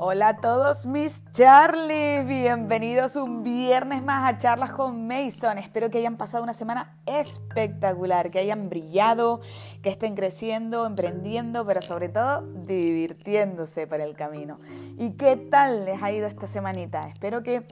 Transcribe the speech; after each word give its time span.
Hola 0.00 0.28
a 0.28 0.36
todos 0.36 0.86
mis 0.86 1.24
Charlie, 1.32 2.22
bienvenidos 2.22 3.16
un 3.16 3.42
viernes 3.42 4.00
más 4.04 4.32
a 4.32 4.38
charlas 4.38 4.70
con 4.70 5.08
Mason. 5.08 5.58
Espero 5.58 5.90
que 5.90 5.98
hayan 5.98 6.16
pasado 6.16 6.44
una 6.44 6.54
semana 6.54 6.96
espectacular, 7.04 8.30
que 8.30 8.38
hayan 8.38 8.68
brillado, 8.68 9.40
que 9.82 9.88
estén 9.88 10.14
creciendo, 10.14 10.86
emprendiendo, 10.86 11.66
pero 11.66 11.82
sobre 11.82 12.08
todo 12.08 12.42
divirtiéndose 12.42 13.88
por 13.88 14.00
el 14.00 14.14
camino. 14.14 14.58
¿Y 14.98 15.14
qué 15.14 15.36
tal 15.36 15.84
les 15.84 16.00
ha 16.00 16.12
ido 16.12 16.28
esta 16.28 16.46
semanita? 16.46 17.08
Espero 17.08 17.42
que, 17.42 17.64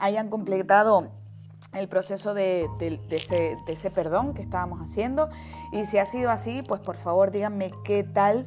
hayan 0.00 0.30
completado 0.30 1.10
el 1.74 1.88
proceso 1.88 2.32
de 2.32 2.66
ese 3.66 3.90
perdón 3.90 4.32
que 4.32 4.40
estábamos 4.40 4.80
haciendo. 4.80 5.28
Y 5.70 5.84
si 5.84 5.98
ha 5.98 6.06
sido 6.06 6.30
así, 6.30 6.62
pues 6.66 6.80
por 6.80 6.96
favor 6.96 7.30
díganme 7.30 7.72
qué 7.84 8.04
tal 8.04 8.46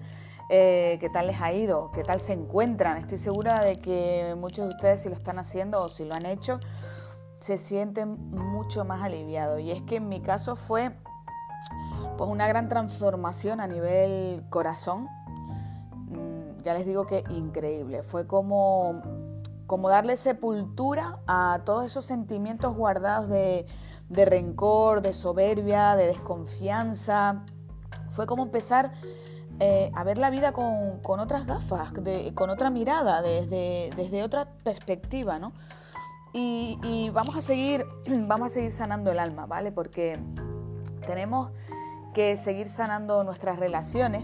eh, 0.53 0.97
qué 0.99 1.09
tal 1.09 1.27
les 1.27 1.39
ha 1.39 1.53
ido, 1.53 1.91
qué 1.93 2.03
tal 2.03 2.19
se 2.19 2.33
encuentran. 2.33 2.97
Estoy 2.97 3.17
segura 3.17 3.61
de 3.61 3.77
que 3.77 4.35
muchos 4.37 4.67
de 4.67 4.75
ustedes 4.75 5.01
si 5.01 5.07
lo 5.07 5.15
están 5.15 5.39
haciendo 5.39 5.81
o 5.81 5.87
si 5.87 6.03
lo 6.03 6.13
han 6.13 6.25
hecho, 6.25 6.59
se 7.39 7.57
sienten 7.57 8.29
mucho 8.31 8.83
más 8.83 9.01
aliviados. 9.01 9.61
Y 9.61 9.71
es 9.71 9.81
que 9.81 9.95
en 9.95 10.09
mi 10.09 10.19
caso 10.19 10.57
fue 10.57 10.91
pues 12.17 12.29
una 12.29 12.49
gran 12.49 12.67
transformación 12.67 13.61
a 13.61 13.67
nivel 13.67 14.43
corazón. 14.49 15.07
Mm, 16.09 16.61
ya 16.63 16.73
les 16.73 16.85
digo 16.85 17.05
que 17.05 17.23
increíble. 17.29 18.03
Fue 18.03 18.27
como, 18.27 19.01
como 19.67 19.87
darle 19.87 20.17
sepultura 20.17 21.21
a 21.27 21.61
todos 21.63 21.85
esos 21.85 22.03
sentimientos 22.03 22.75
guardados 22.75 23.29
de, 23.29 23.65
de 24.09 24.25
rencor, 24.25 25.01
de 25.01 25.13
soberbia, 25.13 25.95
de 25.95 26.07
desconfianza. 26.07 27.45
Fue 28.09 28.27
como 28.27 28.43
empezar 28.43 28.91
eh, 29.63 29.91
a 29.93 30.03
ver 30.03 30.17
la 30.17 30.31
vida 30.31 30.53
con, 30.53 30.99
otras 31.03 31.45
gafas, 31.45 31.93
con 32.33 32.49
otra 32.49 32.71
mirada, 32.71 33.21
desde, 33.21 33.91
desde 33.95 34.23
otra 34.23 34.47
perspectiva, 34.63 35.37
¿no? 35.37 35.53
Y, 36.33 37.11
vamos 37.13 37.35
a 37.35 37.41
seguir, 37.41 37.85
vamos 38.27 38.47
a 38.47 38.49
seguir 38.49 38.71
sanando 38.71 39.11
el 39.11 39.19
alma, 39.19 39.45
¿vale? 39.45 39.71
Porque 39.71 40.19
tenemos 41.05 41.51
que 42.15 42.37
seguir 42.37 42.67
sanando 42.67 43.23
nuestras 43.23 43.59
relaciones 43.59 44.23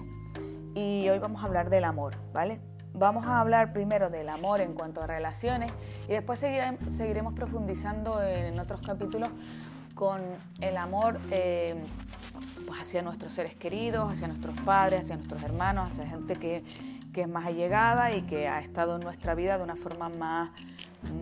y 0.74 1.08
hoy 1.08 1.20
vamos 1.20 1.44
a 1.44 1.46
hablar 1.46 1.70
del 1.70 1.84
amor, 1.84 2.16
¿vale? 2.34 2.60
Vamos 2.96 3.26
a 3.28 3.40
hablar 3.40 3.74
primero 3.74 4.10
del 4.10 4.30
amor 4.30 4.60
en 4.60 4.74
cuanto 4.74 5.04
a 5.04 5.08
relaciones 5.08 5.72
y 6.08 6.14
después 6.14 6.40
seguiremos 6.40 7.34
profundizando 7.34 8.24
en 8.24 8.60
otros 8.60 8.82
capítulos 8.82 9.30
con 9.94 10.20
el 10.62 10.78
amor 10.78 11.20
eh, 11.30 11.76
pues 12.68 12.82
hacia 12.82 13.02
nuestros 13.02 13.34
seres 13.34 13.56
queridos, 13.56 14.12
hacia 14.12 14.28
nuestros 14.28 14.60
padres, 14.62 15.02
hacia 15.02 15.16
nuestros 15.16 15.42
hermanos, 15.42 15.88
hacia 15.88 16.06
gente 16.06 16.36
que, 16.36 16.64
es 17.16 17.28
más 17.28 17.48
allegada 17.48 18.16
y 18.16 18.22
que 18.22 18.48
ha 18.48 18.60
estado 18.60 18.98
en 18.98 19.02
nuestra 19.02 19.34
vida 19.34 19.58
de 19.58 19.64
una 19.64 19.76
forma 19.76 20.08
más, 20.20 20.52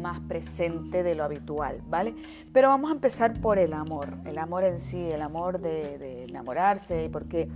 más 0.01 0.19
presente 0.19 1.03
de 1.03 1.15
lo 1.15 1.23
habitual, 1.23 1.81
¿vale? 1.87 2.13
Pero 2.51 2.67
vamos 2.67 2.91
a 2.91 2.95
empezar 2.95 3.39
por 3.39 3.59
el 3.59 3.71
amor, 3.71 4.09
el 4.25 4.37
amor 4.37 4.65
en 4.65 4.77
sí, 4.81 5.09
el 5.09 5.21
amor 5.21 5.61
de, 5.61 5.97
de 5.97 6.25
enamorarse, 6.25 7.09
porque 7.13 7.49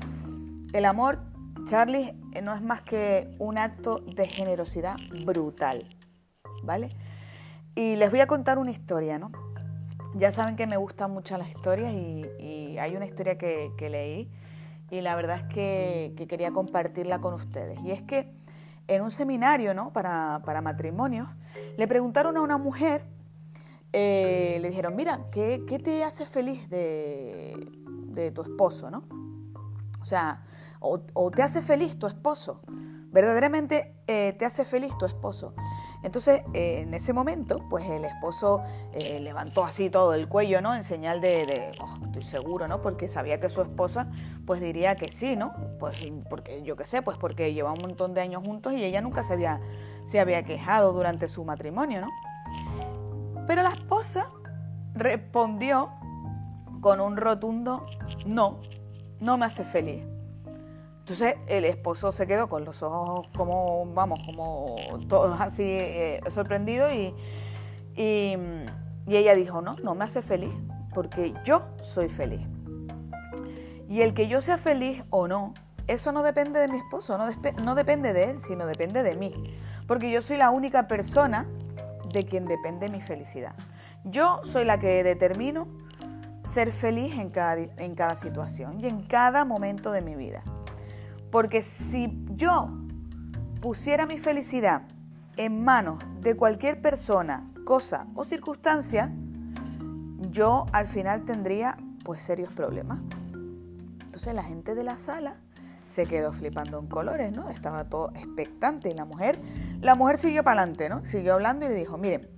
el 0.72 0.86
amor, 0.86 1.20
Charlie, 1.66 2.16
eh, 2.31 2.42
no 2.42 2.53
es 2.53 2.62
más 2.62 2.81
que 2.81 3.30
un 3.40 3.58
acto 3.58 3.98
de 3.98 4.26
generosidad 4.26 4.96
brutal, 5.26 5.86
¿vale? 6.64 6.92
Y 7.76 7.98
les 7.98 8.09
voy 8.09 8.22
a 8.22 8.28
contar 8.28 8.58
una 8.58 8.72
historia, 8.72 9.20
¿no? 9.20 9.34
Ya 10.16 10.32
saben 10.32 10.56
que 10.56 10.66
me 10.66 10.78
gustan 10.78 11.12
mucho 11.12 11.38
las 11.38 11.50
historias 11.50 11.94
y, 11.94 12.78
hay 12.80 12.96
una 12.96 13.06
historia 13.06 13.38
que, 13.38 13.72
leí 13.80 14.30
y 14.90 15.02
la 15.02 15.16
verdad 15.16 15.38
es 15.38 15.54
que, 15.54 16.26
quería 16.28 16.52
compartirla 16.52 17.20
con 17.20 17.34
ustedes. 17.34 17.78
Y 17.84 17.92
es 17.92 18.02
que 18.02 18.32
en 18.88 19.02
un 19.04 19.12
seminario 19.12 19.74
¿no? 19.74 19.94
para, 19.94 20.62
matrimonios 20.64 21.28
le 21.78 21.88
preguntaron 21.88 22.38
a 22.38 22.42
una 22.42 22.58
mujer, 22.58 23.06
eh, 23.94 24.58
le 24.62 24.69
dijeron, 24.69 24.96
mira, 24.96 25.25
¿qué, 25.31 25.59
te 25.84 26.03
hace 26.03 26.25
feliz 26.25 26.69
de, 26.69 28.31
tu 28.34 28.42
esposo? 28.42 28.90
¿no? 28.90 29.03
O 30.02 30.06
sea, 30.06 30.44
o, 30.80 31.31
te 31.31 31.44
hace 31.44 31.62
feliz 31.62 32.00
tu 32.00 32.08
esposo, 32.08 32.62
verdaderamente 33.12 33.96
eh, 34.08 34.34
te 34.40 34.46
hace 34.46 34.66
feliz 34.66 34.98
tu 34.98 35.06
esposo. 35.06 35.53
Entonces, 36.02 36.44
eh, 36.54 36.82
en 36.82 36.94
ese 36.94 37.12
momento, 37.12 37.68
pues 37.70 37.86
el 37.90 38.06
esposo 38.06 38.64
eh, 38.94 39.20
levantó 39.20 39.66
así 39.66 39.90
todo 39.90 40.14
el 40.14 40.30
cuello, 40.30 40.62
¿no? 40.62 40.74
En 40.74 40.84
señal 40.84 41.20
de, 41.20 41.72
oh, 41.82 42.06
estoy 42.06 42.24
seguro, 42.24 42.68
¿no? 42.68 42.82
Porque 42.82 43.10
sabía 43.10 43.40
que 43.40 43.50
su 43.50 43.62
esposa, 43.62 44.10
pues 44.46 44.62
diría 44.62 44.96
que 44.96 45.10
sí, 45.10 45.36
¿no? 45.36 45.54
Pues 45.78 45.98
porque 46.30 46.62
yo 46.64 46.78
qué 46.78 46.86
sé, 46.86 47.02
pues 47.02 47.18
porque 47.18 47.54
lleva 47.54 47.72
un 47.74 47.82
montón 47.82 48.14
de 48.14 48.22
años 48.22 48.44
juntos 48.46 48.74
y 48.74 48.84
ella 48.84 49.02
nunca 49.02 49.24
se 49.24 49.34
había, 49.34 49.60
se 50.06 50.20
había 50.20 50.44
quejado 50.44 50.94
durante 50.94 51.28
su 51.28 51.44
matrimonio, 51.44 52.02
¿no? 52.02 52.08
Pero 53.46 53.64
la 53.64 53.72
esposa 53.72 54.30
respondió 54.94 55.90
con 56.81 57.02
un 57.02 57.18
rotundo 57.18 57.86
no, 58.26 58.62
no 59.20 59.38
me 59.38 59.46
hace 59.46 59.66
feliz. 59.66 60.06
Entonces 61.09 61.38
el 61.47 61.66
esposo 61.66 62.12
se 62.12 62.28
quedó 62.28 62.47
con 62.47 62.66
los 62.66 62.84
ojos 62.84 63.28
como, 63.36 63.88
vamos, 63.96 64.20
como 64.28 64.75
todos 65.08 65.42
así 65.42 65.64
eh, 65.64 66.22
sorprendidos 66.30 66.94
y, 66.94 67.16
y, 67.96 68.38
ella 69.08 69.34
dijo, 69.34 69.59
no, 69.64 69.74
no 69.84 69.96
me 69.96 70.03
hace 70.03 70.22
feliz, 70.22 70.53
porque 70.94 71.34
yo 71.44 71.64
soy 71.81 72.09
feliz. 72.09 72.42
Y 73.88 74.02
el 74.02 74.14
que 74.14 74.28
yo 74.28 74.40
sea 74.40 74.59
feliz 74.59 75.03
o 75.09 75.28
no, 75.28 75.56
eso 75.88 76.12
no 76.12 76.22
depende 76.22 76.59
de 76.59 76.68
mi 76.68 76.78
esposo, 76.78 77.18
no, 77.18 77.28
no 77.64 77.74
depende 77.74 78.14
de 78.14 78.25
él, 78.25 78.38
sino 78.38 78.68
depende 78.68 79.02
de 79.02 79.16
mí. 79.16 79.34
Porque 79.88 80.12
yo 80.12 80.22
soy 80.22 80.38
la 80.38 80.52
única 80.52 80.88
persona 80.88 81.48
de 82.14 82.24
quien 82.28 82.46
depende 82.46 82.88
mi 82.88 83.02
felicidad. 83.02 83.56
Yo 84.03 84.42
soy 84.44 84.64
la 84.64 84.80
que 84.80 85.03
determino 85.03 85.68
ser 86.46 86.72
feliz 86.72 87.18
en 87.18 87.31
cada, 87.31 87.56
en 87.56 87.96
cada 87.96 88.16
situación 88.16 88.80
y 88.80 88.86
en 88.86 89.02
cada 89.02 89.44
momento 89.44 89.92
de 89.92 90.03
mi 90.03 90.14
vida. 90.14 90.44
Porque 91.31 91.62
si 91.62 92.25
yo 92.35 92.69
pusiera 93.62 94.06
mi 94.06 94.17
felicidad 94.17 94.84
en 95.38 95.63
manos 95.63 96.03
de 96.22 96.35
cualquier 96.35 96.81
persona, 96.81 97.51
cosa 97.66 98.07
o 98.16 98.23
circunstancia, 98.23 99.13
yo 100.29 100.66
al 100.73 100.88
final 100.88 101.25
tendría 101.25 101.78
pues 102.03 102.23
serios 102.23 102.51
problemas. 102.51 103.01
Entonces 104.06 104.34
la 104.34 104.44
gente 104.44 104.75
de 104.75 104.84
la 104.84 104.97
sala 104.97 105.38
se 105.88 106.06
quedó 106.06 106.31
flipando 106.31 106.79
en 106.79 106.88
colores, 106.88 107.31
¿no? 107.35 107.50
Estaba 107.50 107.85
todo 107.85 108.12
expectante 108.12 108.89
y 108.89 108.94
la 108.94 109.06
mujer, 109.06 109.39
la 109.81 109.95
mujer 109.95 110.18
siguió 110.18 110.44
para 110.44 110.62
adelante, 110.62 110.89
¿no? 110.89 111.03
Siguió 111.03 111.34
hablando 111.34 111.66
y 111.66 111.69
le 111.69 111.75
dijo, 111.75 111.97
miren, 111.97 112.29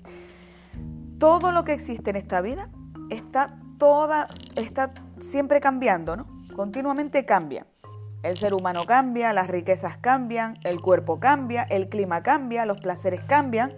todo 1.20 1.52
lo 1.52 1.64
que 1.66 1.74
existe 1.74 2.12
en 2.12 2.16
esta 2.16 2.42
vida 2.42 2.70
está 3.10 3.58
toda, 3.78 4.28
está 4.56 4.92
siempre 5.18 5.60
cambiando, 5.60 6.16
¿no? 6.16 6.26
Continuamente 6.56 7.26
cambia. 7.26 7.66
El 8.24 8.38
ser 8.38 8.54
humano 8.54 8.86
cambia, 8.86 9.34
las 9.34 9.48
riquezas 9.48 9.98
cambian, 9.98 10.54
el 10.64 10.80
cuerpo 10.80 11.20
cambia, 11.20 11.64
el 11.64 11.90
clima 11.90 12.22
cambia, 12.22 12.66
los 12.66 12.80
placeres 12.80 13.24
cambian. 13.24 13.74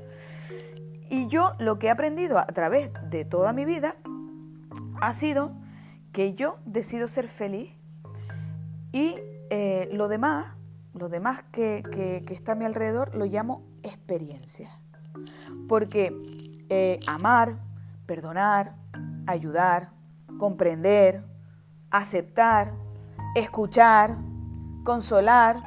Y 1.09 1.27
yo 1.27 1.53
lo 1.59 1.79
que 1.79 1.87
he 1.87 1.89
aprendido 1.89 2.37
a 2.37 2.47
través 2.47 2.91
de 3.09 3.23
toda 3.23 3.53
mi 3.53 3.63
vida 3.63 3.95
ha 5.01 5.13
sido 5.13 5.53
que 6.11 6.33
yo 6.33 6.59
decido 6.65 7.07
ser 7.07 7.27
feliz 7.27 7.75
y 8.91 9.15
eh, 9.49 9.89
lo 9.93 10.07
demás, 10.07 10.55
lo 10.93 11.09
demás 11.09 11.43
que, 11.51 12.23
está 12.29 12.53
a 12.53 12.55
mi 12.55 12.65
alrededor 12.65 13.15
lo 13.15 13.25
llamo 13.25 13.63
experiencia. 13.81 14.69
Porque 15.67 16.13
eh, 16.69 16.99
amar, 17.07 17.59
perdonar, 18.05 18.75
ayudar, 19.25 19.91
comprender, 20.37 21.23
aceptar, 21.91 22.73
escuchar, 23.35 24.17
consolar. 24.83 25.61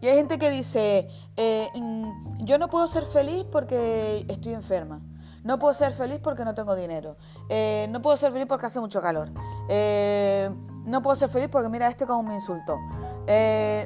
Y 0.00 0.08
hay 0.08 0.16
gente 0.16 0.38
que 0.38 0.50
dice, 0.50 1.08
eh, 1.36 1.68
mm, 1.74 2.44
yo 2.44 2.58
no 2.58 2.68
puedo 2.68 2.86
ser 2.86 3.04
feliz 3.04 3.44
porque 3.50 4.24
estoy 4.28 4.52
enferma. 4.52 5.00
No 5.42 5.58
puedo 5.58 5.72
ser 5.74 5.92
feliz 5.92 6.18
porque 6.22 6.44
no 6.44 6.54
tengo 6.54 6.74
dinero. 6.74 7.16
Eh, 7.48 7.86
no 7.90 8.02
puedo 8.02 8.16
ser 8.16 8.32
feliz 8.32 8.46
porque 8.48 8.66
hace 8.66 8.80
mucho 8.80 9.00
calor. 9.00 9.30
Eh, 9.68 10.50
no 10.84 11.02
puedo 11.02 11.16
ser 11.16 11.28
feliz 11.28 11.48
porque 11.50 11.68
mira 11.68 11.88
este 11.88 12.06
como 12.06 12.24
me 12.24 12.34
insultó. 12.34 12.76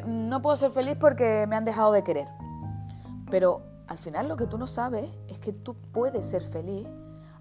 no 0.07 0.43
puedo 0.43 0.57
ser 0.57 0.71
feliz 0.71 0.97
porque 0.99 1.47
me 1.49 1.57
han 1.57 1.65
dejado 1.65 1.93
de 1.93 2.03
querer. 2.03 2.29
Pero 3.31 3.63
al 3.89 3.99
final 3.99 4.29
lo 4.29 4.37
que 4.37 4.47
tú 4.47 4.59
no 4.59 4.67
sabes 4.67 5.09
es 5.29 5.39
que 5.39 5.53
tú 5.53 5.75
puedes 5.93 6.27
ser 6.27 6.43
feliz 6.43 6.87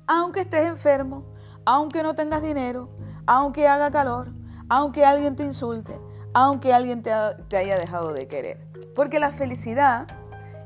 aunque 0.10 0.42
estés 0.42 0.66
enfermo, 0.66 1.24
aunque 1.66 2.02
no 2.02 2.16
tengas 2.16 2.42
dinero, 2.42 2.90
aunque 3.28 3.68
haga 3.68 3.92
calor, 3.92 4.34
aunque 4.68 5.06
alguien 5.06 5.36
te 5.36 5.44
insulte, 5.44 5.96
aunque 6.34 6.74
alguien 6.74 7.02
te, 7.02 7.12
haya 7.12 7.78
dejado 7.78 8.14
de 8.14 8.28
querer. 8.28 8.60
Porque 8.96 9.20
la 9.20 9.32
felicidad 9.32 10.08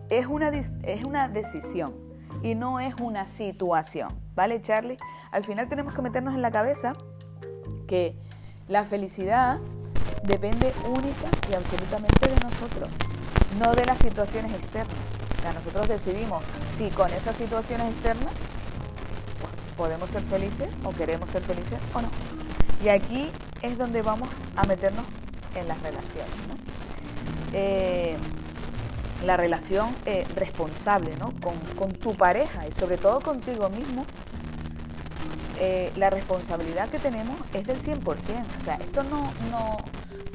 es 0.10 0.26
una, 0.28 0.50
es 0.50 1.04
una 1.04 1.28
decisión 1.28 1.96
y 2.42 2.56
no 2.56 2.80
es 2.80 2.96
una 3.00 3.26
situación. 3.26 4.20
¿Vale, 4.36 4.62
Charlie? 4.62 4.98
Al 5.32 5.44
final 5.44 5.70
tenemos 5.70 5.94
que 5.94 6.02
meternos 6.02 6.34
en 6.34 6.42
la 6.42 6.52
cabeza 6.52 6.94
que 7.88 8.16
la 8.68 8.84
felicidad 8.84 9.60
depende 10.24 10.74
única 10.88 11.30
y 11.50 11.54
absolutamente 11.54 12.28
de 12.28 12.36
nosotros. 12.38 12.90
no 13.60 13.76
de 13.76 13.86
las 13.86 14.00
situaciones 14.00 14.52
externas. 14.54 14.96
O 15.38 15.42
sea, 15.42 15.54
nosotros 15.54 15.88
decidimos 15.88 16.44
si 16.72 16.90
con 16.90 17.12
esas 17.14 17.36
situaciones 17.36 17.92
externas 17.92 18.34
podemos 19.78 20.10
ser 20.10 20.24
felices 20.24 20.70
o 20.84 20.92
queremos 20.92 21.30
ser 21.30 21.44
felices 21.44 21.78
o 21.94 22.02
no. 22.02 22.10
Y 22.84 22.90
aquí 22.90 23.30
es 23.62 23.78
donde 23.78 24.02
vamos 24.02 24.30
a 24.56 24.64
meternos 24.66 25.06
en 25.56 25.68
las 25.68 25.82
relaciones. 25.82 26.32
Eh, 27.54 28.18
la 29.26 29.38
relación 29.38 29.96
eh, 30.06 30.26
responsable 30.36 31.16
¿no? 31.18 31.34
con, 31.78 31.94
tu 31.94 32.14
pareja 32.14 32.68
y 32.68 32.72
sobre 32.74 32.98
todo 32.98 33.22
contigo 33.22 33.70
mismo, 33.70 34.06
eh, 35.60 35.94
la 35.96 36.10
responsabilidad 36.10 36.90
que 36.90 37.00
tenemos 37.00 37.38
es 37.54 37.66
del 37.66 37.80
100%. 37.80 38.04
O 38.06 38.62
sea, 38.62 38.76
esto 38.76 39.04
no, 39.04 39.32
no, 39.50 39.78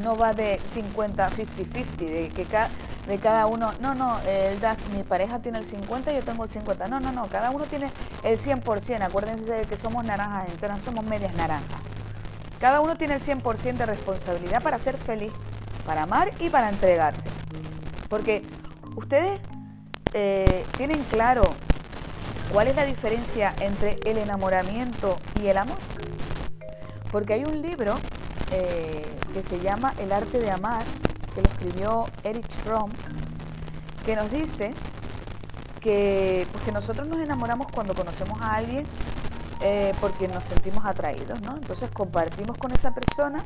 no 0.03 0.17
va 0.17 0.33
de 0.33 0.59
50, 0.65 1.29
50-50, 1.29 1.97
de 1.97 2.29
que 2.31 2.45
cada, 2.45 2.71
de 3.07 3.19
cada 3.19 3.47
uno, 3.47 3.73
no, 3.81 3.95
no, 3.95 4.19
el 4.21 4.59
das, 4.61 4.81
mi 4.97 5.03
pareja 5.03 5.41
tiene 5.41 5.59
el 5.59 5.65
50 5.65 6.13
y 6.13 6.15
yo 6.15 6.23
tengo 6.23 6.45
el 6.45 6.51
50. 6.51 6.89
No, 6.89 6.99
no, 6.99 7.13
no, 7.13 7.27
cada 7.27 7.51
uno 7.51 7.65
tiene 7.65 7.91
el 8.23 8.39
100%. 8.39 9.03
Acuérdense 9.03 9.53
de 9.53 9.67
que 9.67 9.77
somos 9.77 10.03
naranjas 10.05 10.49
enteras, 10.49 10.83
somos 10.83 11.05
medias 11.05 11.35
naranjas. 11.35 11.88
Cada 12.61 12.81
uno 12.81 12.97
tiene 12.97 13.15
el 13.15 13.21
100% 13.21 13.77
de 13.77 13.87
responsabilidad 13.87 14.63
para 14.63 14.79
ser 14.79 14.97
feliz, 14.97 15.33
para 15.87 16.03
amar 16.03 16.29
y 16.41 16.51
para 16.51 16.69
entregarse. 16.69 17.29
Porque 18.09 18.43
ustedes 18.97 19.41
eh, 20.13 20.65
tienen 20.77 21.03
claro 21.05 21.43
cuál 22.53 22.69
es 22.69 22.77
la 22.77 22.85
diferencia 22.85 23.55
entre 23.61 23.97
el 24.05 24.19
enamoramiento 24.19 25.19
y 25.41 25.47
el 25.47 25.59
amor. 25.59 25.79
Porque 27.13 27.35
hay 27.35 27.45
un 27.45 27.63
libro 27.63 27.95
eh, 28.51 29.07
que 29.33 29.43
se 29.43 29.61
llama 29.61 29.95
El 29.99 30.13
arte 30.13 30.41
de 30.41 30.51
amar, 30.51 30.83
que 31.35 31.43
lo 31.43 31.49
escribió 31.49 32.07
Erich 32.25 32.51
Fromm, 32.51 32.91
que 34.05 34.17
nos 34.17 34.31
dice 34.31 34.75
que, 35.81 36.47
pues 36.51 36.65
que 36.65 36.73
nosotros 36.73 37.07
nos 37.07 37.21
enamoramos 37.21 37.69
cuando 37.69 37.95
conocemos 37.95 38.41
a 38.43 38.57
alguien 38.57 38.85
eh, 39.61 39.93
porque 40.01 40.29
nos 40.29 40.45
sentimos 40.45 40.85
atraídos, 40.85 41.41
¿no? 41.43 41.57
Entonces 41.57 41.91
compartimos 41.91 42.57
con 42.57 42.73
esa 42.73 42.93
persona 42.95 43.43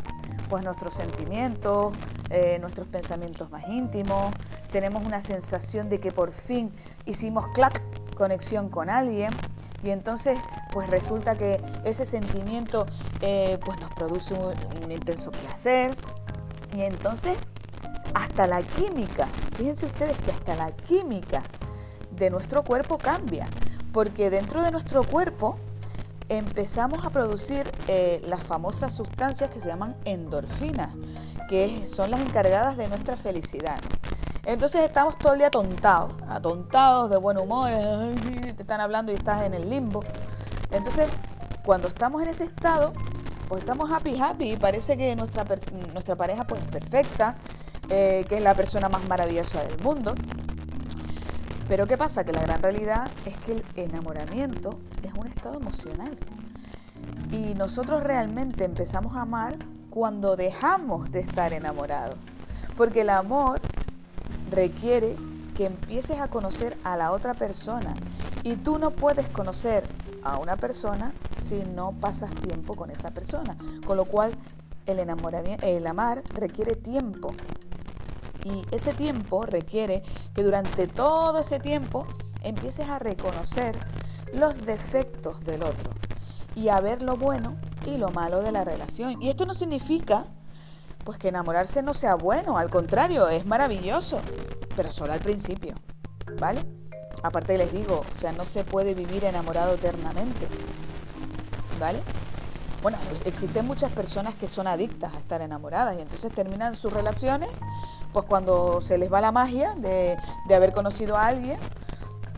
pues 0.49 0.64
nuestros 0.64 0.93
sentimientos, 0.93 1.94
eh, 2.29 2.59
nuestros 2.61 2.87
pensamientos 2.87 3.50
más 3.50 3.67
íntimos, 3.69 4.35
tenemos 4.70 5.03
una 5.03 5.23
sensación 5.23 5.88
de 5.88 5.99
que 5.99 6.12
por 6.12 6.32
fin 6.32 6.70
hicimos 7.06 7.49
clac, 7.49 7.82
conexión 8.14 8.69
con 8.69 8.91
alguien. 8.91 9.31
Y 9.82 9.91
entonces 9.91 10.38
pues 10.70 10.91
resulta 10.91 11.37
que 11.37 11.59
ese 11.85 12.06
sentimiento 12.06 12.87
eh, 13.20 13.58
pues 13.65 13.81
nos 13.81 13.91
produce 13.91 14.35
un, 14.35 14.93
intenso 14.93 15.31
placer. 15.31 15.97
Y 16.76 16.82
entonces 16.82 17.37
hasta 18.12 18.47
la 18.47 18.62
química, 18.62 19.29
fíjense 19.56 19.87
ustedes 19.87 20.17
que 20.19 20.32
hasta 20.32 20.55
la 20.55 20.70
química 20.73 21.43
de 22.11 22.29
nuestro 22.29 22.62
cuerpo 22.62 22.99
cambia, 22.99 23.49
porque 23.93 24.29
dentro 24.29 24.62
de 24.62 24.70
nuestro 24.70 25.03
cuerpo 25.03 25.58
empezamos 26.38 27.05
a 27.05 27.11
producir 27.11 27.70
eh, 27.88 28.23
las 28.26 28.43
famosas 28.43 28.94
sustancias 28.94 29.50
que 29.50 29.61
se 29.61 29.69
llaman 29.69 29.96
endorfinas, 30.05 30.90
que 31.49 31.87
son 31.87 32.11
las 32.11 32.20
encargadas 32.20 32.76
de 32.76 32.88
nuestra 32.88 33.17
felicidad. 33.17 33.79
Entonces 34.44 34.82
estamos 34.82 35.19
todo 35.19 35.34
el 35.34 35.38
día 35.38 35.49
atontados, 35.49 36.12
atontados 36.29 37.11
de 37.11 37.17
buen 37.19 37.38
humor, 37.38 37.70
te 37.70 38.62
están 38.62 38.81
hablando 38.81 39.12
y 39.12 39.14
estás 39.14 39.44
en 39.44 39.55
el 39.55 39.69
limbo. 39.69 40.02
Entonces, 40.70 41.08
cuando 41.64 41.88
estamos 41.88 42.23
en 42.23 42.29
ese 42.29 42.44
estado, 42.44 42.93
pues 43.49 43.61
estamos 43.61 43.90
happy, 43.90 44.19
happy, 44.19 44.52
y 44.52 44.56
parece 44.56 44.96
que 44.96 45.14
nuestra, 45.14 45.44
nuestra 45.93 46.17
pareja 46.17 46.44
pues 46.44 46.62
es 46.62 46.69
perfecta, 46.69 47.37
eh, 47.90 48.25
que 48.29 48.37
es 48.37 48.43
la 48.43 48.55
persona 48.55 48.88
más 48.88 49.06
maravillosa 49.06 49.62
del 49.62 49.79
mundo. 49.81 50.14
Pero 51.73 51.87
¿qué 51.87 51.97
pasa? 51.97 52.23
Que 52.23 52.35
la 52.35 52.43
gran 52.43 52.63
realidad 52.63 53.11
es 53.25 53.35
que 53.39 53.53
el 53.53 53.65
enamoramiento 53.77 54.79
es 55.03 55.15
un 55.15 55.27
estado 55.27 55.59
emocional. 55.59 56.19
Y 57.31 57.55
nosotros 57.55 58.03
realmente 58.03 58.65
empezamos 58.65 59.17
a 59.17 59.23
amar 59.23 59.57
cuando 59.89 60.37
dejamos 60.37 61.11
de 61.11 61.21
estar 61.21 61.55
enamorados. 61.55 62.17
Porque 62.77 63.01
el 63.01 63.09
amor 63.09 63.63
requiere 64.51 65.17
que 65.57 65.65
empieces 65.65 66.21
a 66.21 66.29
conocer 66.29 66.77
a 66.85 66.99
la 66.99 67.11
otra 67.11 67.33
persona. 67.33 67.95
Y 68.43 68.57
tú 68.57 68.79
no 68.79 68.91
puedes 68.91 69.31
conocer 69.31 69.89
a 70.25 70.37
una 70.37 70.59
persona 70.59 71.15
si 71.31 71.65
no 71.75 71.93
pasas 71.93 72.35
tiempo 72.35 72.77
con 72.77 72.91
esa 72.91 73.13
persona. 73.13 73.57
Con 73.87 73.97
lo 73.97 74.05
cual 74.05 74.35
el 74.85 74.99
enamoramiento, 74.99 75.67
el 75.67 75.87
amar 75.87 76.23
requiere 76.35 76.77
tiempo. 76.77 77.33
Y 78.44 78.65
ese 78.71 78.93
tiempo 78.94 79.43
requiere 79.43 80.03
que 80.35 80.43
durante 80.43 80.87
todo 80.87 81.39
ese 81.41 81.61
tiempo 81.61 82.06
empieces 82.43 82.89
a 82.89 82.99
reconocer 82.99 83.79
los 84.33 84.56
defectos 84.67 85.44
del 85.44 85.62
otro 85.62 85.91
y 86.55 86.69
a 86.69 86.81
ver 86.81 87.03
lo 87.03 87.17
bueno 87.17 87.56
y 87.87 87.99
lo 87.99 88.11
malo 88.11 88.43
de 88.43 88.53
la 88.53 88.65
relación. 88.65 89.21
Y 89.23 89.29
esto 89.29 89.47
no 89.47 89.55
significa 89.55 90.25
pues 91.05 91.19
que 91.19 91.29
enamorarse 91.29 91.83
no 91.83 91.94
sea 91.94 92.15
bueno, 92.15 92.59
al 92.59 92.71
contrario, 92.71 93.29
es 93.29 93.44
maravilloso, 93.44 94.21
pero 94.77 94.93
solo 94.93 95.12
al 95.12 95.21
principio, 95.21 95.75
¿vale? 96.39 96.65
Aparte 97.23 97.59
les 97.59 97.73
digo, 97.73 98.05
o 98.15 98.19
sea, 98.19 98.33
no 98.33 98.44
se 98.44 98.65
puede 98.65 98.94
vivir 98.94 99.25
enamorado 99.25 99.75
eternamente, 99.75 100.47
¿vale? 101.81 102.00
Bueno, 102.83 102.99
existen 103.25 103.67
muchas 103.67 103.93
personas 103.93 104.35
que 104.35 104.49
son 104.49 104.67
adictas 104.67 105.15
a 105.15 105.19
estar 105.19 105.41
enamoradas 105.41 105.97
y 105.97 106.00
entonces 106.00 106.33
terminan 106.33 106.75
sus 106.75 106.93
relaciones, 106.93 107.49
pues 108.12 108.26
cuando 108.26 108.81
se 108.81 108.99
les 108.99 109.12
va 109.12 109.20
la 109.20 109.32
magia 109.32 109.75
de, 109.76 110.17
haber 110.55 110.73
conocido 110.73 111.17
a 111.17 111.26
alguien 111.26 111.59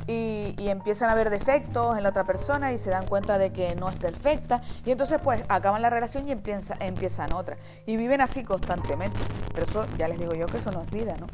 y, 0.06 0.54
empiezan 0.68 1.10
a 1.10 1.14
ver 1.14 1.30
defectos 1.30 1.96
en 1.96 2.02
la 2.02 2.10
otra 2.10 2.24
persona 2.24 2.72
y 2.72 2.78
se 2.78 2.90
dan 2.90 3.06
cuenta 3.06 3.38
de 3.38 3.52
que 3.52 3.74
no 3.76 3.88
es 3.88 3.96
perfecta 3.96 4.60
y 4.84 4.90
entonces 4.90 5.20
pues 5.22 5.44
acaban 5.48 5.82
la 5.82 5.90
relación 5.90 6.28
y 6.28 6.32
empieza, 6.32 6.76
empiezan 6.80 7.32
otra 7.32 7.56
y 7.86 7.96
viven 7.96 8.20
así 8.20 8.44
constantemente. 8.44 9.18
Pero 9.52 9.64
eso 9.64 9.86
ya 9.98 10.08
les 10.08 10.18
digo 10.18 10.34
yo 10.34 10.46
que 10.46 10.58
eso 10.58 10.70
no 10.70 10.82
es 10.82 10.90
vida, 10.90 11.16
¿no? 11.18 11.26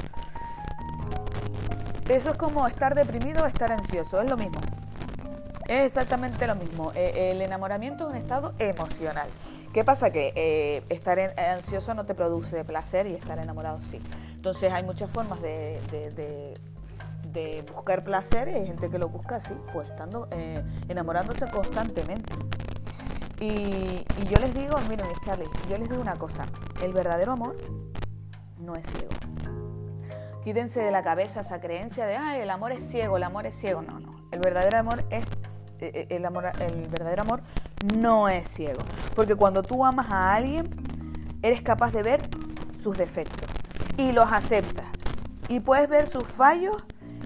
Eso 2.09 2.31
es 2.31 2.35
como 2.35 2.67
estar 2.67 2.93
deprimido 2.93 3.43
o 3.43 3.47
estar 3.47 3.71
ansioso, 3.71 4.21
es 4.21 4.29
lo 4.29 4.35
mismo. 4.35 4.59
Es 5.67 5.85
exactamente 5.85 6.45
lo 6.45 6.55
mismo. 6.55 6.91
Eh, 6.95 7.31
el 7.31 7.41
enamoramiento 7.41 8.03
es 8.03 8.09
un 8.09 8.17
estado 8.17 8.53
emocional. 8.59 9.29
¿Qué 9.73 9.85
pasa? 9.85 10.09
Que 10.09 10.33
eh, 10.35 10.83
estar 10.89 11.17
ansioso 11.37 11.93
no 11.93 12.05
te 12.05 12.13
produce 12.13 12.65
placer 12.65 13.07
y 13.07 13.13
estar 13.13 13.39
enamorado 13.39 13.81
sí. 13.81 14.01
Entonces 14.41 14.73
hay 14.73 14.81
muchas 14.81 15.11
formas 15.11 15.39
de, 15.39 16.57
buscar 17.71 18.03
placer 18.03 18.47
y 18.47 18.53
hay 18.53 18.65
gente 18.65 18.89
que 18.89 18.97
lo 18.97 19.07
busca 19.07 19.35
así, 19.35 19.53
pues 19.71 19.87
estando 19.87 20.27
eh, 20.31 20.63
enamorándose 20.89 21.47
constantemente. 21.51 22.33
Y, 23.39 23.45
y, 23.45 24.27
yo 24.27 24.39
les 24.39 24.55
digo, 24.55 24.79
miren, 24.89 25.05
Charlie, 25.23 25.45
yo 25.69 25.77
les 25.77 25.87
digo 25.87 26.01
una 26.01 26.15
cosa, 26.15 26.47
el 26.81 26.91
verdadero 26.91 27.33
amor 27.33 27.55
no 28.57 28.75
es 28.75 28.87
ciego. 28.87 29.11
Quítense 30.43 30.81
de 30.81 30.89
la 30.89 31.03
cabeza 31.03 31.41
esa 31.41 31.61
creencia 31.61 32.07
de, 32.07 32.15
ay, 32.17 32.41
el 32.41 32.49
amor 32.49 32.71
es 32.71 32.81
ciego, 32.81 33.17
el 33.17 33.23
amor 33.23 33.45
es 33.45 33.53
ciego. 33.53 33.83
No, 33.83 33.99
no. 33.99 34.15
El 34.31 34.39
verdadero 34.39 34.79
amor 34.79 35.03
es 35.11 35.67
eh, 35.81 35.91
eh, 35.93 36.07
el 36.09 36.25
amor, 36.25 36.51
el 36.61 36.87
verdadero 36.87 37.21
amor 37.21 37.43
no 37.95 38.27
es 38.27 38.47
ciego, 38.47 38.81
porque 39.13 39.35
cuando 39.35 39.61
tú 39.61 39.85
amas 39.85 40.09
a 40.09 40.33
alguien 40.33 40.67
eres 41.43 41.61
capaz 41.61 41.91
de 41.91 42.01
ver 42.01 42.27
sus 42.79 42.97
defectos 42.97 43.50
y 43.97 44.11
los 44.11 44.31
aceptas 44.31 44.85
y 45.51 45.59
puedes 45.59 45.89
ver 45.89 46.07
sus 46.07 46.23
fallos 46.23 46.85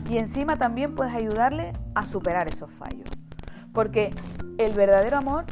y 0.10 0.18
encima 0.18 0.58
también 0.58 0.96
puedes 0.96 1.14
ayudarle 1.14 1.74
a 1.94 2.06
superar 2.06 2.48
esos 2.48 2.72
fallos, 2.72 3.08
porque 3.72 4.14
el 4.58 4.74
verdadero 4.74 5.18
amor 5.18 5.46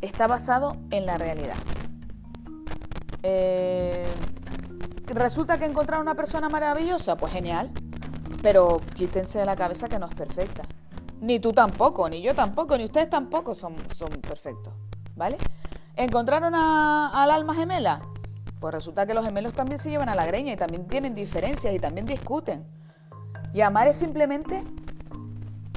está 0.00 0.26
basado 0.26 0.76
en 0.90 1.04
la 1.06 1.18
realidad. 1.18 1.56
Eh, 3.24 4.06
resulta 5.06 5.58
que 5.58 5.64
encontrar 5.64 6.00
una 6.00 6.14
persona 6.14 6.48
maravillosa, 6.48 7.16
pues 7.16 7.32
genial, 7.32 7.72
pero 8.40 8.80
quítense 8.94 9.40
de 9.40 9.44
la 9.44 9.56
cabeza 9.56 9.88
que 9.88 9.98
no 9.98 10.06
es 10.06 10.14
perfecta. 10.14 10.62
Ni 11.20 11.40
tú 11.40 11.52
tampoco, 11.52 12.08
ni 12.08 12.22
yo 12.22 12.34
tampoco, 12.34 12.76
ni 12.76 12.84
ustedes 12.84 13.10
tampoco 13.10 13.54
son, 13.54 13.74
son 13.94 14.10
perfectos, 14.20 14.74
¿vale? 15.16 15.38
¿Encontraron 15.96 16.54
al 16.54 17.30
alma 17.30 17.54
gemela? 17.54 18.00
Pues 18.62 18.74
resulta 18.74 19.06
que 19.06 19.12
los 19.12 19.24
gemelos 19.24 19.54
también 19.54 19.76
se 19.80 19.90
llevan 19.90 20.08
a 20.08 20.14
la 20.14 20.24
greña 20.24 20.52
y 20.52 20.56
también 20.56 20.86
tienen 20.86 21.16
diferencias 21.16 21.74
y 21.74 21.80
también 21.80 22.06
discuten. 22.06 22.64
Y 23.52 23.60
amar 23.60 23.88
es 23.88 23.96
simplemente, 23.96 24.62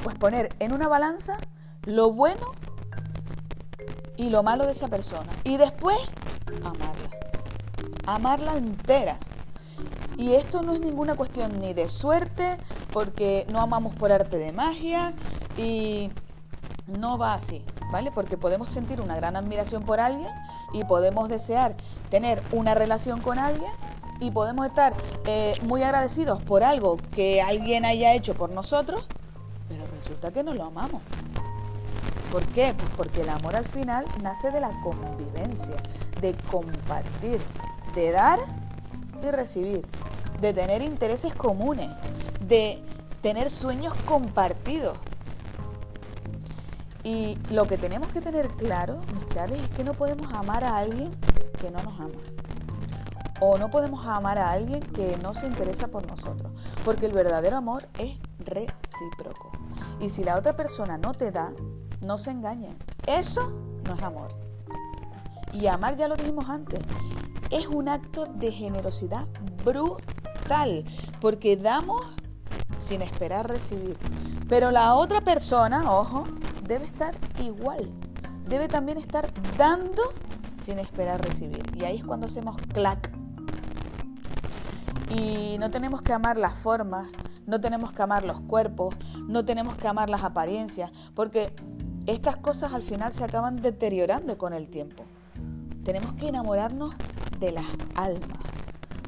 pues 0.03 0.15
poner 0.15 0.55
en 0.59 0.71
una 0.71 0.87
balanza 0.87 1.35
lo 1.85 2.11
bueno 2.11 2.45
y 4.17 4.29
lo 4.29 4.43
malo 4.43 4.67
de 4.67 4.73
esa 4.73 4.87
persona. 4.87 5.31
Y 5.43 5.57
después, 5.57 5.97
amarla. 6.63 7.09
Amarla 8.05 8.55
entera. 8.55 9.17
Y 10.15 10.33
esto 10.33 10.61
no 10.61 10.75
es 10.75 10.79
ninguna 10.79 11.15
cuestión 11.15 11.59
ni 11.59 11.73
de 11.73 11.87
suerte, 11.87 12.55
porque 12.93 13.47
no 13.51 13.61
amamos 13.61 13.95
por 13.95 14.11
arte 14.11 14.37
de 14.37 14.51
magia 14.51 15.15
y 15.57 16.11
no 16.85 17.17
va 17.17 17.33
así, 17.33 17.65
¿vale? 17.91 18.11
Porque 18.11 18.37
podemos 18.37 18.69
sentir 18.69 19.01
una 19.01 19.15
gran 19.15 19.35
admiración 19.35 19.83
por 19.83 19.99
alguien 19.99 20.31
y 20.73 20.83
podemos 20.83 21.29
desear 21.29 21.75
tener 22.09 22.41
una 22.51 22.73
relación 22.73 23.21
con 23.21 23.39
alguien 23.39 23.71
y 24.19 24.31
podemos 24.31 24.65
estar 24.65 24.93
eh, 25.25 25.53
muy 25.63 25.83
agradecidos 25.83 26.41
por 26.41 26.63
algo 26.63 26.97
que 27.11 27.41
alguien 27.41 27.85
haya 27.85 28.13
hecho 28.13 28.33
por 28.33 28.49
nosotros, 28.49 29.05
pero 29.67 29.83
resulta 29.95 30.31
que 30.31 30.43
no 30.43 30.53
lo 30.53 30.63
amamos. 30.65 31.01
¿Por 32.31 32.45
qué? 32.47 32.73
Pues 32.77 32.89
porque 32.97 33.21
el 33.21 33.29
amor 33.29 33.55
al 33.55 33.65
final 33.65 34.05
nace 34.21 34.51
de 34.51 34.59
la 34.59 34.71
convivencia, 34.81 35.75
de 36.21 36.33
compartir, 36.51 37.39
de 37.93 38.11
dar 38.11 38.39
y 39.23 39.31
recibir, 39.31 39.85
de 40.41 40.53
tener 40.53 40.81
intereses 40.81 41.33
comunes, 41.33 41.89
de 42.41 42.83
tener 43.21 43.49
sueños 43.49 43.93
compartidos. 44.05 44.97
Y 47.05 47.37
lo 47.51 47.67
que 47.67 47.77
tenemos 47.77 48.07
que 48.07 48.19
tener 48.19 48.47
claro, 48.47 48.99
mis 49.13 49.27
Charles, 49.27 49.61
es 49.61 49.69
que 49.69 49.83
no 49.83 49.93
podemos 49.93 50.33
amar 50.33 50.63
a 50.63 50.77
alguien 50.77 51.15
que 51.61 51.69
no 51.69 51.77
nos 51.83 51.99
ama. 51.99 52.19
O 53.39 53.59
no 53.59 53.69
podemos 53.69 54.07
amar 54.07 54.39
a 54.39 54.49
alguien 54.49 54.81
que 54.81 55.15
no 55.21 55.35
se 55.35 55.45
interesa 55.45 55.87
por 55.87 56.07
nosotros. 56.07 56.51
Porque 56.83 57.05
el 57.05 57.11
verdadero 57.11 57.57
amor 57.57 57.87
es 57.99 58.17
recíproco. 58.39 59.51
Y 59.99 60.09
si 60.09 60.23
la 60.23 60.35
otra 60.35 60.57
persona 60.57 60.97
no 60.97 61.11
te 61.11 61.31
da, 61.31 61.53
no 62.01 62.17
se 62.17 62.31
engañe. 62.31 62.75
Eso 63.05 63.51
no 63.85 63.93
es 63.93 64.01
amor. 64.01 64.29
Y 65.53 65.67
amar, 65.67 65.95
ya 65.97 66.07
lo 66.07 66.15
dijimos 66.15 66.49
antes, 66.49 66.79
es 67.51 67.67
un 67.67 67.87
acto 67.87 68.25
de 68.25 68.51
generosidad 68.51 69.27
brutal. 69.63 70.85
Porque 71.21 71.55
damos 71.55 72.15
sin 72.79 73.03
esperar 73.03 73.47
recibir. 73.47 73.95
Pero 74.49 74.71
la 74.71 74.95
otra 74.95 75.21
persona, 75.21 75.91
ojo, 75.91 76.23
debe 76.67 76.85
estar 76.85 77.15
igual. 77.41 77.91
Debe 78.47 78.67
también 78.67 78.97
estar 78.97 79.31
dando 79.57 80.01
sin 80.61 80.79
esperar 80.79 81.23
recibir. 81.23 81.63
Y 81.75 81.83
ahí 81.83 81.97
es 81.97 82.03
cuando 82.03 82.25
hacemos 82.25 82.57
clac. 82.73 83.11
Y 85.09 85.57
no 85.59 85.69
tenemos 85.71 86.01
que 86.01 86.13
amar 86.13 86.37
las 86.37 86.53
formas, 86.53 87.09
no 87.45 87.61
tenemos 87.61 87.91
que 87.91 88.01
amar 88.01 88.25
los 88.25 88.41
cuerpos, 88.41 88.95
no 89.27 89.45
tenemos 89.45 89.75
que 89.75 89.87
amar 89.87 90.09
las 90.09 90.23
apariencias, 90.23 90.91
porque 91.13 91.53
estas 92.07 92.37
cosas 92.37 92.73
al 92.73 92.81
final 92.81 93.13
se 93.13 93.23
acaban 93.23 93.57
deteriorando 93.57 94.37
con 94.37 94.53
el 94.53 94.69
tiempo. 94.69 95.05
Tenemos 95.83 96.13
que 96.13 96.27
enamorarnos 96.27 96.95
de 97.39 97.51
las 97.51 97.65
almas, 97.95 98.39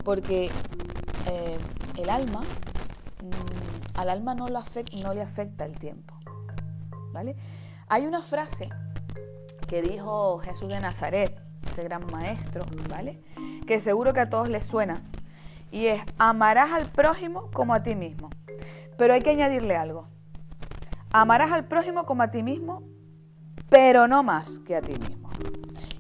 porque 0.03 0.51
eh, 1.25 1.57
el 1.97 2.09
alma, 2.09 2.41
mm, 2.41 3.97
al 3.99 4.09
alma 4.09 4.35
no, 4.35 4.47
no 4.47 5.13
le 5.13 5.21
afecta 5.21 5.65
el 5.65 5.77
tiempo. 5.77 6.16
¿Vale? 7.17 7.35
Hay 7.87 8.05
una 8.05 8.21
frase 8.21 8.69
que 9.67 9.81
dijo 9.81 10.37
Jesús 10.37 10.69
de 10.69 10.79
Nazaret, 10.79 11.41
ese 11.65 11.83
gran 11.83 12.05
maestro, 12.11 12.63
¿vale? 12.89 13.19
Que 13.65 13.79
seguro 13.79 14.13
que 14.13 14.19
a 14.19 14.29
todos 14.29 14.49
les 14.49 14.63
suena. 14.63 15.01
Y 15.71 15.87
es, 15.87 16.03
amarás 16.19 16.71
al 16.73 16.91
prójimo 16.91 17.49
como 17.51 17.73
a 17.73 17.81
ti 17.81 17.95
mismo. 17.95 18.29
Pero 18.99 19.15
hay 19.15 19.21
que 19.21 19.31
añadirle 19.31 19.75
algo. 19.75 20.07
Amarás 21.11 21.51
al 21.51 21.65
prójimo 21.65 22.05
como 22.05 22.21
a 22.21 22.29
ti 22.29 22.43
mismo, 22.43 22.83
pero 23.67 24.07
no 24.07 24.21
más 24.21 24.59
que 24.59 24.75
a 24.75 24.81
ti 24.81 24.93
mismo. 24.99 25.31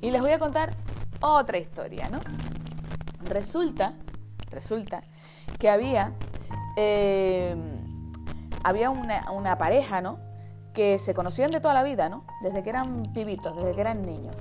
Y 0.01 0.11
les 0.11 0.21
voy 0.21 0.31
a 0.31 0.39
contar 0.39 0.75
otra 1.19 1.57
historia, 1.57 2.09
¿no? 2.09 2.19
Resulta, 3.23 3.95
resulta 4.51 5.01
que 5.57 5.67
había, 5.67 6.13
eh, 6.77 7.55
había 8.63 8.91
una, 8.91 9.31
una 9.31 9.57
pareja, 9.57 9.99
¿no? 9.99 10.26
Que 10.77 10.99
se 10.99 11.15
conocían 11.15 11.49
de 11.49 11.59
toda 11.59 11.73
la 11.73 11.81
vida, 11.81 12.07
¿no? 12.07 12.23
Desde 12.39 12.61
que 12.61 12.69
eran 12.69 13.01
pibitos, 13.11 13.55
desde 13.55 13.71
que 13.71 13.81
eran 13.81 14.03
niños. 14.03 14.35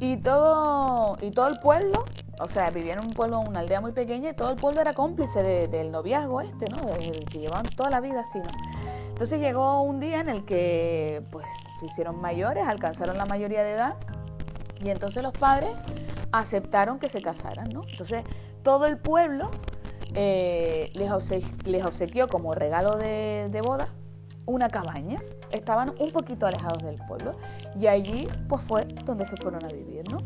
Y 0.00 0.16
todo, 0.16 1.18
y 1.20 1.30
todo 1.32 1.48
el 1.48 1.58
pueblo, 1.60 2.06
o 2.40 2.46
sea, 2.46 2.70
vivían 2.70 3.00
en 3.00 3.04
un 3.04 3.10
pueblo, 3.10 3.40
una 3.40 3.60
aldea 3.60 3.82
muy 3.82 3.92
pequeña, 3.92 4.30
y 4.30 4.32
todo 4.32 4.48
el 4.48 4.56
pueblo 4.56 4.80
era 4.80 4.94
cómplice 4.94 5.42
del 5.68 5.92
noviazgo 5.92 6.40
este, 6.40 6.64
¿no? 6.70 6.80
que 7.30 7.38
llevaban 7.38 7.66
toda 7.76 7.90
la 7.90 8.00
vida 8.00 8.20
así, 8.20 8.38
¿no? 8.38 8.48
Entonces 9.08 9.38
llegó 9.38 9.82
un 9.82 10.00
día 10.00 10.20
en 10.20 10.30
el 10.30 10.46
que, 10.46 11.26
pues, 11.30 11.44
se 11.78 11.84
hicieron 11.84 12.18
mayores, 12.22 12.66
alcanzaron 12.66 13.18
la 13.18 13.26
mayoría 13.26 13.62
de 13.62 13.72
edad, 13.72 13.96
y 14.82 14.88
entonces 14.88 15.22
los 15.22 15.34
padres 15.34 15.76
aceptaron 16.32 17.00
que 17.00 17.10
se 17.10 17.20
casaran, 17.20 17.68
¿no? 17.68 17.82
Entonces 17.86 18.24
todo 18.62 18.86
el 18.86 18.96
pueblo 18.96 19.50
eh, 20.14 20.90
les, 20.94 21.84
obsequió 21.84 22.28
como 22.28 22.54
regalo 22.54 22.96
de, 22.96 23.48
de 23.50 23.60
boda 23.60 23.88
una 24.46 24.70
cabaña 24.70 25.20
estaban 25.62 25.94
un 26.00 26.10
poquito 26.10 26.44
alejados 26.46 26.82
del 26.82 26.96
pueblo 27.06 27.36
y 27.78 27.86
allí 27.86 28.28
pues 28.48 28.62
fue 28.62 28.84
donde 29.04 29.24
se 29.24 29.36
fueron 29.36 29.64
a 29.64 29.68
vivir, 29.68 30.02
¿no? 30.10 30.18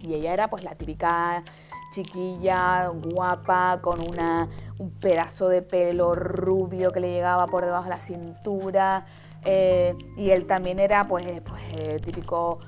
Y 0.00 0.14
ella 0.14 0.32
era 0.32 0.48
pues 0.48 0.64
la 0.64 0.74
típica 0.74 1.44
chiquilla, 1.90 2.88
guapa, 2.88 3.80
con 3.82 4.00
una, 4.00 4.48
un 4.78 4.90
pedazo 4.92 5.48
de 5.48 5.62
pelo 5.62 6.14
rubio 6.14 6.90
que 6.90 7.00
le 7.00 7.10
llegaba 7.12 7.46
por 7.46 7.64
debajo 7.64 7.84
de 7.84 7.90
la 7.90 8.00
cintura. 8.00 9.06
Eh, 9.44 9.94
y 10.16 10.30
él 10.30 10.46
también 10.46 10.78
era 10.78 11.06
pues, 11.06 11.24
pues 11.42 11.62
eh, 11.78 12.00
típico 12.00 12.58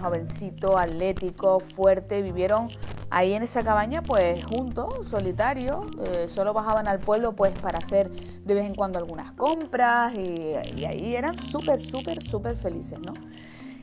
jovencito, 0.00 0.78
atlético, 0.78 1.60
fuerte. 1.60 2.22
Vivieron 2.22 2.68
ahí 3.10 3.34
en 3.34 3.42
esa 3.42 3.62
cabaña, 3.62 4.02
pues 4.02 4.44
juntos, 4.44 5.06
solitarios, 5.06 5.86
eh, 6.06 6.28
solo 6.28 6.52
bajaban 6.52 6.88
al 6.88 6.98
pueblo 6.98 7.34
pues 7.34 7.52
para 7.58 7.78
hacer 7.78 8.10
de 8.10 8.54
vez 8.54 8.64
en 8.64 8.74
cuando 8.74 8.98
algunas 8.98 9.32
compras 9.32 10.14
y, 10.14 10.54
ahí 10.84 11.14
eran 11.14 11.38
súper, 11.38 11.78
súper, 11.78 12.22
súper 12.22 12.56
felices, 12.56 12.98
¿no? 13.00 13.12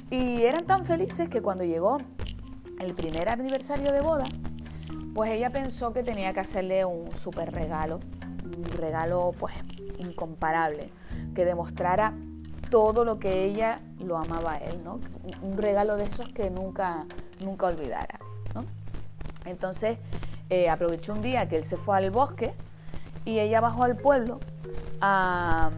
Y 0.10 0.44
eran 0.44 0.66
tan 0.66 0.86
felices 0.86 1.30
que 1.30 1.42
cuando 1.42 1.64
llegó 1.64 1.98
el 2.80 2.94
primer 2.94 3.30
aniversario 3.30 3.92
de 3.92 4.02
boda, 4.02 4.26
pues 5.14 5.32
ella 5.32 5.50
pensó 5.50 5.94
que 5.94 6.04
tenía 6.04 6.34
que 6.34 6.40
hacerle 6.40 6.86
un 6.86 7.12
súper 7.12 7.52
regalo, 7.52 8.00
un 8.46 8.64
regalo 8.64 9.32
pues 9.40 9.54
incomparable, 10.00 10.90
que 11.34 11.46
demostrara 11.46 12.14
todo 12.74 13.06
lo 13.06 13.20
que 13.20 13.44
ella 13.44 13.80
lo 14.00 14.18
amaba 14.18 14.54
a 14.54 14.58
él, 14.58 14.84
¿no? 14.84 15.00
Un 15.44 15.60
regalo 15.60 15.96
de 15.96 16.06
esos 16.06 16.34
que 16.34 16.50
nunca, 16.50 17.06
nunca 17.46 17.68
olvidara. 17.68 18.20
Entonces 19.46 20.00
eh, 20.50 20.72
aprovechó 20.72 21.14
un 21.14 21.22
día 21.22 21.48
que 21.48 21.56
él 21.56 21.66
se 21.66 21.78
fue 21.78 21.98
al 21.98 22.10
bosque 22.10 22.56
y 23.26 23.38
ella 23.38 23.62
bajó 23.62 23.84
al 23.84 23.96
pueblo 23.96 24.40
a, 25.02 25.70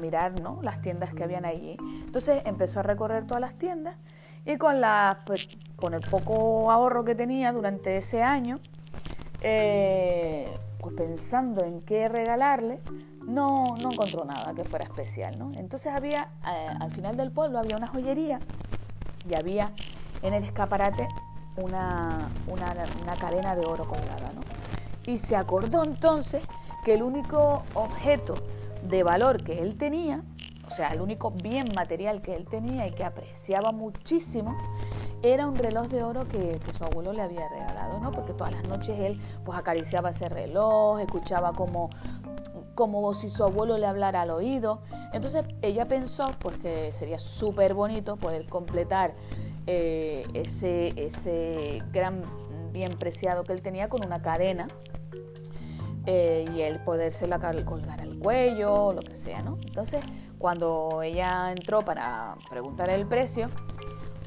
mirar 0.00 0.32
las 0.62 0.80
tiendas 0.80 1.12
que 1.12 1.22
habían 1.22 1.44
allí. 1.44 1.76
Entonces 2.06 2.40
empezó 2.46 2.80
a 2.80 2.82
recorrer 2.82 3.26
todas 3.26 3.42
las 3.42 3.58
tiendas 3.58 3.96
y 4.46 4.56
con, 4.56 4.80
la, 4.80 5.24
pues, 5.26 5.50
el 5.92 6.10
poco 6.10 6.70
ahorro 6.70 7.04
que 7.04 7.14
tenía 7.14 7.52
durante 7.52 7.98
ese 7.98 8.22
año, 8.22 8.56
eh, 9.42 10.50
pues 10.78 10.96
pensando 10.96 11.62
en 11.62 11.80
qué 11.80 12.08
regalarle, 12.08 12.80
no, 13.26 13.76
no 13.80 13.92
encontró 13.92 14.24
nada 14.24 14.52
que 14.54 14.64
fuera 14.64 14.84
especial. 14.84 15.38
¿no? 15.38 15.52
Entonces 15.54 15.92
había, 15.92 16.30
eh, 16.46 16.68
al 16.80 16.90
final 16.90 17.16
del 17.16 17.30
pueblo 17.30 17.58
había 17.58 17.76
una 17.76 17.86
joyería 17.86 18.40
y 19.28 19.34
había 19.34 19.72
en 20.22 20.34
el 20.34 20.44
escaparate 20.44 21.08
una, 21.56 22.30
una, 22.46 23.16
cadena 23.16 23.54
de 23.54 23.66
oro 23.66 23.86
colgada. 23.86 24.32
¿no? 24.34 24.40
Y 25.06 25.18
se 25.18 25.36
acordó 25.36 25.84
entonces 25.84 26.42
que 26.84 26.94
el 26.94 27.02
único 27.02 27.64
objeto 27.74 28.34
de 28.82 29.02
valor 29.02 29.42
que 29.42 29.60
él 29.60 29.76
tenía, 29.76 30.22
o 30.66 30.70
sea, 30.74 30.88
el 30.88 31.00
único 31.00 31.30
bien 31.30 31.66
material 31.74 32.22
que 32.22 32.34
él 32.34 32.46
tenía 32.46 32.86
y 32.86 32.90
que 32.90 33.04
apreciaba 33.04 33.72
muchísimo, 33.72 34.56
era 35.22 35.46
un 35.46 35.54
reloj 35.54 35.86
de 35.88 36.02
oro 36.02 36.26
que, 36.26 36.60
su 36.76 36.84
abuelo 36.84 37.12
le 37.12 37.22
había 37.22 37.48
regalado, 37.48 38.00
¿no? 38.00 38.10
Porque 38.10 38.32
todas 38.32 38.52
las 38.52 38.64
noches 38.64 38.98
él 38.98 39.20
pues 39.44 39.56
acariciaba 39.56 40.10
ese 40.10 40.28
reloj, 40.28 41.00
escuchaba 41.00 41.52
como, 41.52 41.90
como 42.74 43.12
si 43.14 43.30
su 43.30 43.44
abuelo 43.44 43.78
le 43.78 43.86
hablara 43.86 44.22
al 44.22 44.30
oído. 44.30 44.82
Entonces 45.12 45.44
ella 45.62 45.88
pensó 45.88 46.30
pues 46.38 46.56
que 46.58 46.92
sería 46.92 47.18
súper 47.18 47.74
bonito 47.74 48.16
poder 48.16 48.46
completar 48.48 49.14
eh, 49.66 50.26
ese, 50.34 50.92
ese 50.96 51.82
gran 51.92 52.24
bien 52.72 52.92
preciado 52.98 53.44
que 53.44 53.52
él 53.52 53.62
tenía 53.62 53.88
con 53.88 54.04
una 54.04 54.22
cadena 54.22 54.66
eh, 56.06 56.44
y 56.56 56.62
él 56.62 56.80
podérsela 56.80 57.38
colgar 57.64 58.00
al 58.00 58.18
cuello 58.18 58.86
o 58.86 58.92
lo 58.92 59.02
que 59.02 59.14
sea, 59.14 59.42
¿no? 59.42 59.58
Entonces, 59.66 60.04
cuando 60.38 61.02
ella 61.02 61.52
entró 61.52 61.82
para 61.82 62.36
preguntar 62.50 62.90
el 62.90 63.06
precio, 63.06 63.48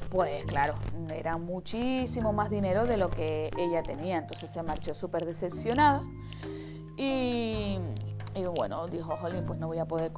pues 0.08 0.44
claro, 0.46 0.76
era 1.14 1.36
muchísimo 1.36 2.32
más 2.32 2.48
dinero 2.48 2.86
de 2.86 2.96
lo 2.96 3.10
que 3.10 3.50
ella 3.58 3.82
tenía, 3.82 4.16
entonces 4.16 4.50
se 4.50 4.62
marchó 4.62 4.94
súper 4.94 5.26
decepcionada 5.26 6.02
y, 6.96 7.78
y, 8.36 8.44
bueno, 8.46 8.86
dijo, 8.86 9.16
jolín, 9.16 9.44
pues 9.46 9.58
no 9.58 9.66
voy 9.66 9.78
a 9.78 9.86
poder 9.86 10.12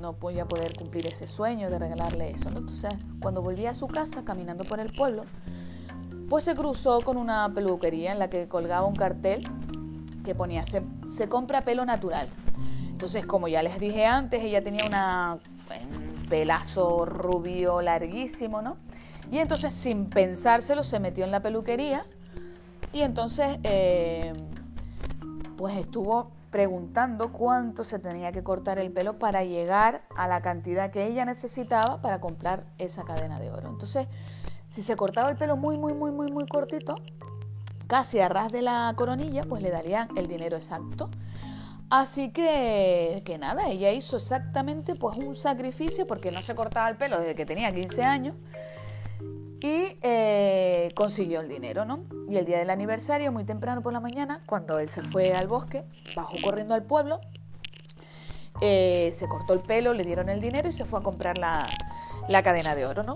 no 0.00 0.12
voy 0.12 0.38
a 0.38 0.46
poder 0.46 0.76
cumplir 0.76 1.06
ese 1.06 1.26
sueño 1.26 1.70
de 1.70 1.78
regalarle 1.78 2.30
eso. 2.30 2.48
Entonces, 2.48 2.94
cuando 3.20 3.42
volví 3.42 3.66
a 3.66 3.74
su 3.74 3.88
casa, 3.88 4.24
caminando 4.24 4.64
por 4.64 4.78
el 4.78 4.92
pueblo, 4.92 5.24
pues 6.28 6.44
se 6.44 6.54
cruzó 6.54 7.00
con 7.00 7.16
una 7.16 7.52
peluquería 7.54 8.12
en 8.12 8.18
la 8.18 8.28
que 8.28 8.46
colgaba 8.46 8.86
un 8.86 8.94
cartel 8.94 9.42
que 10.24 10.34
ponía, 10.34 10.64
se, 10.64 10.82
se 11.08 11.28
compra 11.28 11.62
pelo 11.62 11.84
natural. 11.84 12.28
Entonces, 12.90 13.26
como 13.26 13.48
ya 13.48 13.62
les 13.62 13.78
dije 13.78 14.06
antes, 14.06 14.42
ella 14.42 14.62
tenía 14.62 14.84
una, 14.86 15.38
un 15.70 16.22
pelazo 16.28 17.04
rubio 17.04 17.80
larguísimo, 17.80 18.60
¿no? 18.60 18.76
Y 19.30 19.38
entonces, 19.38 19.72
sin 19.72 20.06
pensárselo, 20.06 20.82
se 20.82 21.00
metió 21.00 21.24
en 21.24 21.32
la 21.32 21.40
peluquería 21.40 22.06
Y 22.92 23.00
entonces, 23.00 23.58
eh, 23.64 24.32
pues 25.56 25.76
estuvo 25.76 26.35
preguntando 26.56 27.34
cuánto 27.34 27.84
se 27.84 27.98
tenía 27.98 28.32
que 28.32 28.42
cortar 28.42 28.78
el 28.78 28.90
pelo 28.90 29.18
para 29.18 29.44
llegar 29.44 30.06
a 30.16 30.26
la 30.26 30.40
cantidad 30.40 30.90
que 30.90 31.04
ella 31.04 31.26
necesitaba 31.26 32.00
para 32.00 32.18
comprar 32.18 32.64
esa 32.78 33.04
cadena 33.04 33.38
de 33.38 33.50
oro. 33.50 33.68
Entonces, 33.68 34.08
si 34.66 34.80
se 34.80 34.96
cortaba 34.96 35.28
el 35.28 35.36
pelo 35.36 35.58
muy, 35.58 35.78
muy, 35.78 35.92
muy, 35.92 36.12
muy, 36.12 36.28
muy 36.28 36.46
cortito, 36.46 36.94
casi 37.86 38.20
a 38.20 38.30
ras 38.30 38.52
de 38.52 38.62
la 38.62 38.90
coronilla, 38.96 39.44
pues 39.44 39.60
le 39.60 39.70
darían 39.70 40.08
el 40.16 40.28
dinero 40.28 40.56
exacto. 40.56 41.10
Así 41.90 42.30
que, 42.30 43.22
que 43.26 43.36
nada, 43.36 43.68
ella 43.68 43.92
hizo 43.92 44.16
exactamente 44.16 44.94
pues 44.94 45.18
un 45.18 45.34
sacrificio 45.34 46.06
porque 46.06 46.32
no 46.32 46.40
se 46.40 46.54
cortaba 46.54 46.88
el 46.88 46.96
pelo 46.96 47.18
desde 47.18 47.34
que 47.34 47.44
tenía 47.44 47.70
15 47.70 48.02
años 48.02 48.34
y 49.60 49.98
eh, 50.02 50.90
consiguió 50.94 51.40
el 51.40 51.48
dinero, 51.48 51.84
¿no? 51.84 52.04
Y 52.28 52.36
el 52.36 52.44
día 52.44 52.58
del 52.58 52.70
aniversario, 52.70 53.32
muy 53.32 53.44
temprano 53.44 53.82
por 53.82 53.92
la 53.92 54.00
mañana, 54.00 54.42
cuando 54.46 54.78
él 54.78 54.88
se 54.88 55.02
fue 55.02 55.32
al 55.32 55.48
bosque, 55.48 55.84
bajó 56.14 56.36
corriendo 56.42 56.74
al 56.74 56.82
pueblo, 56.82 57.20
eh, 58.60 59.10
se 59.12 59.28
cortó 59.28 59.54
el 59.54 59.60
pelo, 59.60 59.92
le 59.94 60.04
dieron 60.04 60.28
el 60.28 60.40
dinero 60.40 60.68
y 60.68 60.72
se 60.72 60.84
fue 60.84 61.00
a 61.00 61.02
comprar 61.02 61.38
la, 61.38 61.66
cadena 62.42 62.74
de 62.74 62.86
oro, 62.86 63.02
¿no? 63.02 63.14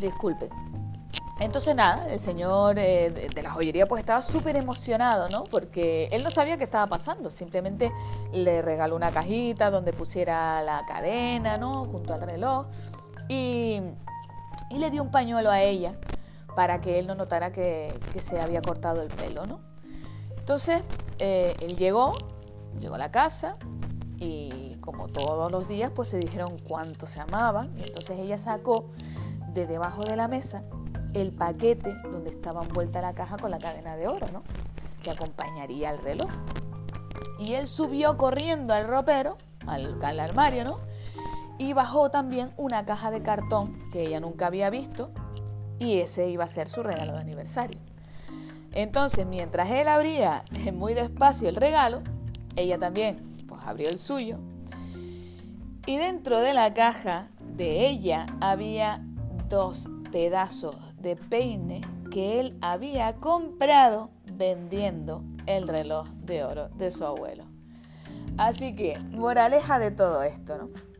Disculpe. 0.00 0.48
Entonces 1.40 1.74
nada, 1.74 2.08
el 2.08 2.20
señor 2.20 2.78
eh, 2.78 3.30
de, 3.34 3.42
la 3.42 3.50
joyería 3.50 3.86
pues 3.86 4.00
estaba 4.00 4.22
súper 4.22 4.54
emocionado, 4.54 5.28
¿no? 5.28 5.42
Porque 5.44 6.08
él 6.12 6.22
no 6.22 6.30
sabía 6.30 6.56
qué 6.56 6.64
estaba 6.64 6.86
pasando, 6.86 7.30
simplemente 7.30 7.90
le 8.32 8.62
regaló 8.62 8.94
una 8.94 9.10
cajita 9.10 9.70
donde 9.70 9.92
pusiera 9.92 10.62
la 10.62 10.84
cadena, 10.86 11.56
¿no? 11.56 11.86
Junto 11.86 12.14
al 12.14 12.22
reloj. 12.22 12.66
Y 13.28 13.80
y 14.72 14.78
le 14.78 14.90
dio 14.90 15.02
un 15.02 15.10
pañuelo 15.10 15.50
a 15.50 15.62
ella 15.62 15.94
para 16.56 16.80
que 16.80 16.98
él 16.98 17.06
no 17.06 17.14
notara 17.14 17.52
que, 17.52 17.98
se 18.18 18.40
había 18.40 18.62
cortado 18.62 19.02
el 19.02 19.08
pelo, 19.08 19.46
¿no? 19.46 19.60
Entonces, 20.38 20.82
eh, 21.18 21.54
él 21.60 21.76
llegó, 21.76 22.12
llegó 22.80 22.94
a 22.96 22.98
la 22.98 23.10
casa 23.10 23.56
y 24.18 24.76
como 24.80 25.08
todos 25.08 25.50
los 25.50 25.68
días, 25.68 25.90
pues 25.94 26.08
se 26.08 26.18
dijeron 26.18 26.48
cuánto 26.68 27.06
se 27.06 27.20
amaban. 27.20 27.72
Y 27.78 27.82
entonces 27.84 28.18
ella 28.18 28.38
sacó 28.38 28.90
de 29.52 29.66
debajo 29.66 30.02
de 30.02 30.16
la 30.16 30.28
mesa 30.28 30.64
el 31.14 31.32
paquete 31.32 31.94
donde 32.10 32.30
estaba 32.30 32.62
envuelta 32.64 33.00
la 33.02 33.14
caja 33.14 33.36
con 33.36 33.50
la 33.50 33.58
cadena 33.58 33.96
de 33.96 34.08
oro, 34.08 34.26
¿no? 34.32 34.42
Que 35.02 35.10
acompañaría 35.10 35.90
al 35.90 35.98
reloj. 35.98 36.30
Y 37.38 37.54
él 37.54 37.66
subió 37.66 38.16
corriendo 38.16 38.72
al 38.74 38.86
ropero, 38.88 39.36
al, 39.66 40.02
al 40.02 40.20
armario, 40.20 40.64
¿no? 40.64 40.80
Y 41.62 41.72
bajó 41.74 42.10
también 42.10 42.50
una 42.56 42.84
caja 42.84 43.10
de 43.10 43.22
cartón 43.22 43.78
que 43.92 44.02
ella 44.02 44.18
nunca 44.18 44.46
había 44.46 44.68
visto 44.68 45.10
y 45.78 45.98
ese 45.98 46.28
iba 46.28 46.44
a 46.44 46.48
ser 46.48 46.68
su 46.68 46.82
regalo 46.82 47.12
de 47.12 47.20
aniversario. 47.20 47.78
Entonces, 48.72 49.26
mientras 49.26 49.70
él 49.70 49.86
abría 49.86 50.42
muy 50.74 50.94
despacio 50.94 51.48
el 51.48 51.56
regalo, 51.56 52.02
ella 52.56 52.78
también 52.78 53.18
pues 53.46 53.62
abrió 53.64 53.88
el 53.88 53.98
suyo 53.98 54.38
y 55.86 55.98
dentro 55.98 56.40
de 56.40 56.52
la 56.52 56.74
caja 56.74 57.28
de 57.56 57.88
ella 57.88 58.26
había 58.40 59.00
dos 59.48 59.88
pedazos 60.10 60.76
de 61.00 61.16
peine 61.16 61.80
que 62.10 62.40
él 62.40 62.56
había 62.60 63.14
comprado 63.14 64.10
vendiendo 64.34 65.22
el 65.46 65.68
reloj 65.68 66.08
de 66.24 66.44
oro 66.44 66.68
de 66.70 66.90
su 66.90 67.04
abuelo. 67.04 67.44
Así 68.36 68.74
que, 68.74 68.98
moraleja 69.12 69.78
de 69.78 69.90
todo 69.90 70.22
esto, 70.22 70.56
¿no? 70.56 70.91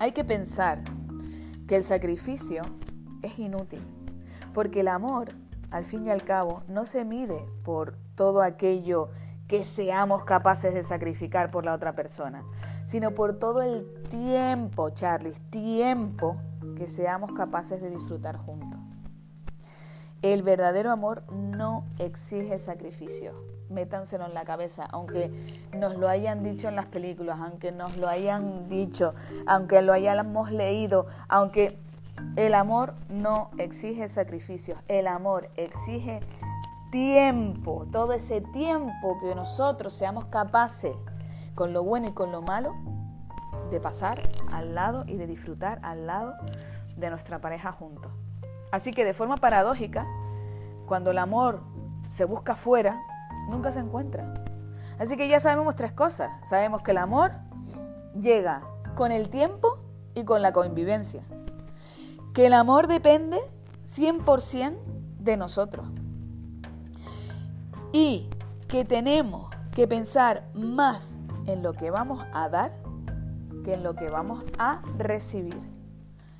Hay 0.00 0.12
que 0.12 0.24
pensar 0.24 0.80
que 1.66 1.74
el 1.74 1.82
sacrificio 1.82 2.62
es 3.22 3.38
inútil, 3.40 3.80
porque 4.54 4.80
el 4.80 4.88
amor, 4.88 5.28
al 5.70 5.84
fin 5.84 6.06
y 6.06 6.10
al 6.10 6.22
cabo, 6.22 6.62
no 6.68 6.86
se 6.86 7.04
mide 7.04 7.44
por 7.64 7.98
todo 8.14 8.42
aquello 8.42 9.10
que 9.48 9.64
seamos 9.64 10.22
capaces 10.24 10.72
de 10.72 10.84
sacrificar 10.84 11.50
por 11.50 11.64
la 11.64 11.74
otra 11.74 11.96
persona, 11.96 12.44
sino 12.84 13.12
por 13.12 13.40
todo 13.40 13.62
el 13.62 13.92
tiempo, 14.08 14.90
Charlie, 14.90 15.34
tiempo 15.50 16.36
que 16.76 16.86
seamos 16.86 17.32
capaces 17.32 17.80
de 17.80 17.90
disfrutar 17.90 18.36
juntos. 18.36 18.80
El 20.22 20.44
verdadero 20.44 20.92
amor 20.92 21.24
no 21.32 21.84
exige 21.98 22.58
sacrificio 22.58 23.32
métanselo 23.70 24.26
en 24.26 24.34
la 24.34 24.44
cabeza, 24.44 24.84
aunque 24.90 25.30
nos 25.76 25.96
lo 25.96 26.08
hayan 26.08 26.42
dicho 26.42 26.68
en 26.68 26.76
las 26.76 26.86
películas, 26.86 27.38
aunque 27.40 27.72
nos 27.72 27.96
lo 27.96 28.08
hayan 28.08 28.68
dicho, 28.68 29.14
aunque 29.46 29.82
lo 29.82 29.92
hayamos 29.92 30.50
leído, 30.50 31.06
aunque 31.28 31.78
el 32.36 32.54
amor 32.54 32.94
no 33.08 33.50
exige 33.58 34.08
sacrificios, 34.08 34.78
el 34.88 35.06
amor 35.06 35.50
exige 35.56 36.20
tiempo, 36.90 37.86
todo 37.92 38.12
ese 38.12 38.40
tiempo 38.40 39.18
que 39.20 39.34
nosotros 39.34 39.92
seamos 39.92 40.26
capaces, 40.26 40.96
con 41.54 41.72
lo 41.72 41.82
bueno 41.82 42.08
y 42.08 42.12
con 42.12 42.32
lo 42.32 42.42
malo, 42.42 42.74
de 43.70 43.80
pasar 43.80 44.18
al 44.50 44.74
lado 44.74 45.04
y 45.06 45.16
de 45.16 45.26
disfrutar 45.26 45.78
al 45.82 46.06
lado 46.06 46.34
de 46.96 47.10
nuestra 47.10 47.40
pareja 47.40 47.72
juntos. 47.72 48.10
Así 48.70 48.92
que 48.92 49.04
de 49.04 49.14
forma 49.14 49.36
paradójica, 49.36 50.06
cuando 50.86 51.10
el 51.10 51.18
amor 51.18 51.62
se 52.08 52.24
busca 52.24 52.54
fuera, 52.54 53.00
nunca 53.48 53.72
se 53.72 53.80
encuentra. 53.80 54.34
Así 54.98 55.16
que 55.16 55.28
ya 55.28 55.40
sabemos 55.40 55.76
tres 55.76 55.92
cosas. 55.92 56.30
Sabemos 56.48 56.82
que 56.82 56.90
el 56.90 56.98
amor 56.98 57.32
llega 58.18 58.62
con 58.94 59.12
el 59.12 59.30
tiempo 59.30 59.78
y 60.14 60.24
con 60.24 60.42
la 60.42 60.52
convivencia. 60.52 61.22
Que 62.34 62.46
el 62.46 62.52
amor 62.52 62.86
depende 62.86 63.38
100% 63.84 64.76
de 65.20 65.36
nosotros. 65.36 65.86
Y 67.92 68.28
que 68.68 68.84
tenemos 68.84 69.54
que 69.72 69.88
pensar 69.88 70.48
más 70.54 71.16
en 71.46 71.62
lo 71.62 71.72
que 71.72 71.90
vamos 71.90 72.24
a 72.32 72.48
dar 72.48 72.72
que 73.64 73.74
en 73.74 73.82
lo 73.82 73.94
que 73.94 74.08
vamos 74.08 74.44
a 74.58 74.82
recibir. 74.96 75.58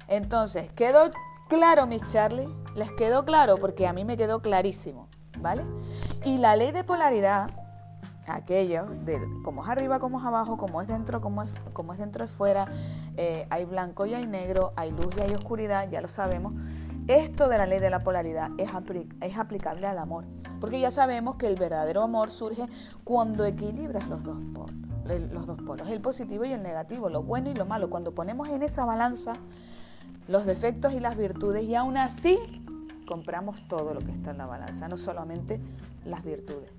Entonces, 0.06 0.70
¿quedó 0.72 1.10
claro, 1.48 1.86
mis 1.86 2.04
Charlie? 2.06 2.48
¿Les 2.74 2.90
quedó 2.92 3.24
claro? 3.24 3.56
Porque 3.58 3.86
a 3.86 3.92
mí 3.92 4.04
me 4.04 4.16
quedó 4.16 4.40
clarísimo, 4.40 5.07
¿vale? 5.40 5.64
Y 6.24 6.38
la 6.38 6.56
ley 6.56 6.72
de 6.72 6.84
polaridad, 6.84 7.50
aquello, 8.26 8.86
de 9.04 9.20
como 9.42 9.64
es 9.64 9.70
arriba, 9.70 9.98
como 9.98 10.18
es 10.20 10.26
abajo, 10.26 10.56
como 10.56 10.80
es 10.82 10.88
dentro, 10.88 11.20
como 11.20 11.42
es, 11.42 11.50
es 11.50 11.98
dentro 11.98 12.24
y 12.24 12.28
fuera, 12.28 12.66
eh, 13.16 13.46
hay 13.50 13.64
blanco 13.64 14.06
y 14.06 14.14
hay 14.14 14.26
negro, 14.26 14.72
hay 14.76 14.90
luz 14.90 15.14
y 15.16 15.20
hay 15.20 15.34
oscuridad, 15.34 15.88
ya 15.90 16.00
lo 16.00 16.08
sabemos. 16.08 16.54
Esto 17.06 17.48
de 17.48 17.56
la 17.56 17.64
ley 17.64 17.80
de 17.80 17.88
la 17.88 18.04
polaridad 18.04 18.50
es, 18.58 18.70
es 19.22 19.38
aplicable 19.38 19.86
al 19.86 19.98
amor, 19.98 20.24
porque 20.60 20.78
ya 20.78 20.90
sabemos 20.90 21.36
que 21.36 21.46
el 21.46 21.54
verdadero 21.54 22.02
amor 22.02 22.30
surge 22.30 22.66
cuando 23.02 23.46
equilibras 23.46 24.06
los 24.08 24.22
dos 24.24 24.38
polos, 24.54 24.74
los 25.32 25.46
dos 25.46 25.56
polos, 25.62 25.88
el 25.88 26.02
positivo 26.02 26.44
y 26.44 26.52
el 26.52 26.62
negativo, 26.62 27.08
lo 27.08 27.22
bueno 27.22 27.48
y 27.48 27.54
lo 27.54 27.64
malo. 27.64 27.88
Cuando 27.88 28.14
ponemos 28.14 28.48
en 28.50 28.62
esa 28.62 28.84
balanza 28.84 29.32
los 30.26 30.44
defectos 30.44 30.92
y 30.92 31.00
las 31.00 31.16
virtudes 31.16 31.62
y 31.62 31.74
aún 31.74 31.96
así 31.96 32.38
compramos 33.08 33.66
todo 33.68 33.94
lo 33.94 34.00
que 34.00 34.12
está 34.12 34.32
en 34.32 34.38
la 34.38 34.44
balanza, 34.44 34.86
no 34.86 34.98
solamente 34.98 35.58
las 36.04 36.22
virtudes. 36.24 36.70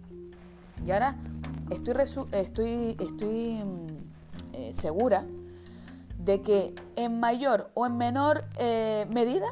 Y 0.85 0.91
ahora 0.91 1.15
estoy, 1.71 1.95
estoy, 2.33 2.97
estoy 2.99 3.63
mm, 3.63 3.87
eh, 4.53 4.73
segura 4.75 5.25
de 6.19 6.41
que 6.41 6.75
en 6.95 7.19
mayor 7.19 7.71
o 7.73 7.87
en 7.87 7.97
menor 7.97 8.45
eh, 8.59 9.07
medida, 9.09 9.47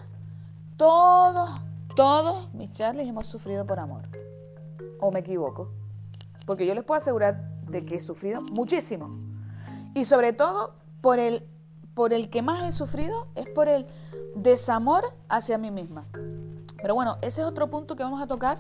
todos, 0.78 1.50
todos 1.96 2.54
mis 2.54 2.72
Charles 2.74 3.08
hemos 3.08 3.26
sufrido 3.26 3.66
por 3.66 3.80
amor. 3.80 4.04
¿O 5.00 5.12
me 5.12 5.20
equivoco? 5.20 5.72
Porque 6.46 6.68
yo 6.68 6.76
les 6.76 6.84
puedo 6.84 7.00
asegurar 7.00 7.56
de 7.64 7.86
que 7.86 7.96
he 7.96 8.00
sufrido 8.00 8.42
muchísimo. 8.42 9.10
Y 9.96 10.06
sobre 10.06 10.32
todo 10.32 10.76
por 11.02 11.18
el, 11.18 11.44
por 11.96 12.14
el 12.14 12.30
que 12.30 12.44
más 12.44 12.70
he 12.70 12.72
sufrido 12.72 13.28
es 13.34 13.48
por 13.48 13.68
el 13.68 13.88
desamor 14.36 15.04
hacia 15.28 15.58
mí 15.58 15.72
misma. 15.72 16.06
Pero 16.82 16.96
bueno, 16.96 17.18
ese 17.22 17.42
es 17.42 17.48
otro 17.48 17.70
punto 17.70 17.96
que 17.96 18.04
vamos 18.04 18.22
a 18.22 18.28
tocar 18.28 18.58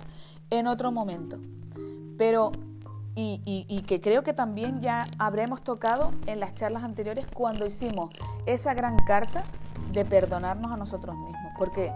en 0.49 0.67
otro 0.67 0.91
momento. 0.91 1.37
Pero, 2.17 2.51
y, 3.15 3.83
que 3.87 4.01
creo 4.01 4.23
que 4.23 4.33
también 4.33 4.81
ya 4.81 5.05
habremos 5.17 5.63
tocado 5.63 6.11
en 6.25 6.39
las 6.39 6.53
charlas 6.53 6.83
anteriores 6.83 7.25
cuando 7.27 7.65
hicimos 7.65 8.09
esa 8.45 8.73
gran 8.73 8.97
carta 8.97 9.43
de 9.91 10.05
perdonarnos 10.05 10.71
a 10.71 10.77
nosotros 10.77 11.15
mismos. 11.15 11.51
Porque 11.57 11.93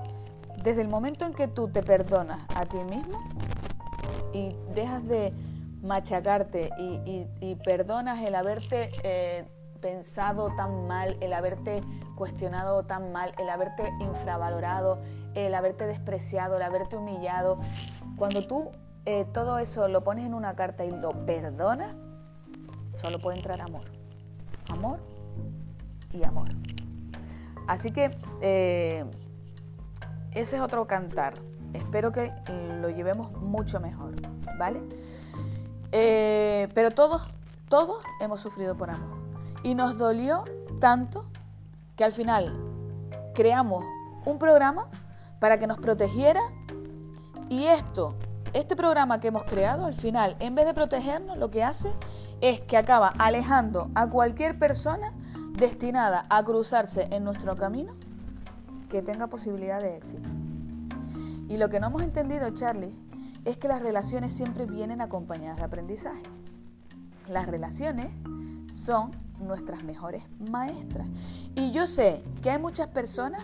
desde 0.64 0.82
el 0.82 0.88
momento 0.88 1.26
en 1.26 1.34
que 1.34 1.48
tú 1.48 1.68
te 1.68 1.84
perdonas 1.84 2.40
a 2.56 2.66
ti 2.66 2.78
mismo 2.84 3.20
y 4.34 4.56
dejas 4.74 5.06
de 5.08 5.34
machacarte 5.82 6.70
y, 6.78 7.56
perdonas 7.64 8.24
el 8.24 8.36
haberte 8.36 8.92
eh, 9.04 9.46
pensado 9.82 10.54
tan 10.56 10.88
mal, 10.88 11.18
el 11.20 11.34
haberte 11.34 11.84
cuestionado 12.16 12.84
tan 12.84 13.12
mal, 13.12 13.34
el 13.40 13.50
haberte 13.50 13.92
infravalorado, 14.00 15.02
el 15.36 15.54
haberte 15.56 15.88
despreciado, 15.88 16.58
el 16.58 16.62
haberte 16.62 16.98
humillado, 16.98 17.60
cuando 18.18 18.46
tú 18.46 18.72
eh, 19.06 19.26
todo 19.34 19.58
eso 19.60 19.88
lo 19.88 20.04
pones 20.04 20.26
en 20.26 20.34
una 20.34 20.56
carta 20.56 20.86
y 20.86 20.92
lo 20.92 21.10
perdonas, 21.10 21.96
solo 22.94 23.20
puede 23.20 23.38
entrar 23.38 23.62
amor. 23.62 23.86
Amor 24.70 25.00
y 26.12 26.24
amor. 26.24 26.48
Así 27.68 27.92
que 27.92 28.12
eh, 28.42 29.06
ese 30.34 30.58
es 30.58 30.62
otro 30.62 30.88
cantar 30.88 31.34
espero 31.74 32.12
que 32.12 32.34
lo 32.82 32.90
llevemos 32.90 33.32
mucho 33.34 33.80
mejor, 33.80 34.16
¿vale? 34.58 34.82
Eh, 35.92 36.70
pero 36.74 36.92
todos, 36.92 37.28
todos 37.70 38.04
hemos 38.20 38.42
sufrido 38.42 38.76
por 38.76 38.90
amor. 38.90 39.18
Y 39.64 39.76
nos 39.76 39.98
dolió 39.98 40.44
tanto 40.80 41.26
que 41.96 42.04
al 42.04 42.12
final 42.12 42.54
creamos 43.34 43.86
un 44.26 44.40
programa 44.40 44.90
para 45.42 45.58
que 45.58 45.66
nos 45.66 45.80
protegiera 45.80 46.40
y 47.50 47.66
esto, 47.66 48.16
este 48.54 48.76
programa 48.76 49.20
que 49.20 49.30
hemos 49.30 49.44
creado 49.44 49.86
al 49.86 49.96
final, 49.96 50.38
en 50.40 50.54
vez 50.54 50.68
de 50.68 50.76
protegernos, 50.76 51.36
lo 51.40 51.50
que 51.50 51.64
hace 51.64 51.92
es 52.42 52.62
que 52.62 52.78
acaba 52.78 53.08
alejando 53.18 53.90
a 53.96 54.08
cualquier 54.08 54.60
persona 54.60 55.14
destinada 55.54 56.28
a 56.30 56.44
cruzarse 56.44 57.08
en 57.10 57.24
nuestro 57.24 57.56
camino 57.56 57.96
que 58.88 59.02
tenga 59.02 59.28
posibilidad 59.28 59.82
de 59.82 59.98
éxito. 59.98 60.30
Y 61.50 61.58
lo 61.58 61.70
que 61.70 61.80
no 61.80 61.88
hemos 61.88 62.04
entendido, 62.04 62.48
Charlie, 62.52 62.96
es 63.44 63.58
que 63.58 63.68
las 63.68 63.82
relaciones 63.82 64.34
siempre 64.34 64.68
vienen 64.68 65.02
acompañadas 65.02 65.58
de 65.58 65.64
aprendizaje. 65.64 66.22
Las 67.28 67.48
relaciones 67.48 68.08
son 68.72 69.10
nuestras 69.40 69.84
mejores 69.84 70.24
maestras. 70.52 71.08
Y 71.56 71.72
yo 71.72 71.88
sé 71.88 72.24
que 72.44 72.52
hay 72.52 72.60
muchas 72.60 72.88
personas 72.90 73.44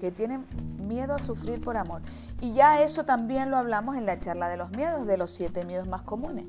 que 0.00 0.10
tienen 0.10 0.46
miedo 0.78 1.14
a 1.14 1.18
sufrir 1.18 1.60
por 1.60 1.76
amor. 1.76 2.02
Y 2.40 2.52
ya 2.52 2.82
eso 2.82 3.04
también 3.04 3.50
lo 3.50 3.56
hablamos 3.56 3.96
en 3.96 4.06
la 4.06 4.18
charla 4.18 4.48
de 4.48 4.56
los 4.56 4.70
miedos, 4.70 5.06
de 5.06 5.16
los 5.16 5.30
siete 5.30 5.64
miedos 5.64 5.88
más 5.88 6.02
comunes. 6.02 6.46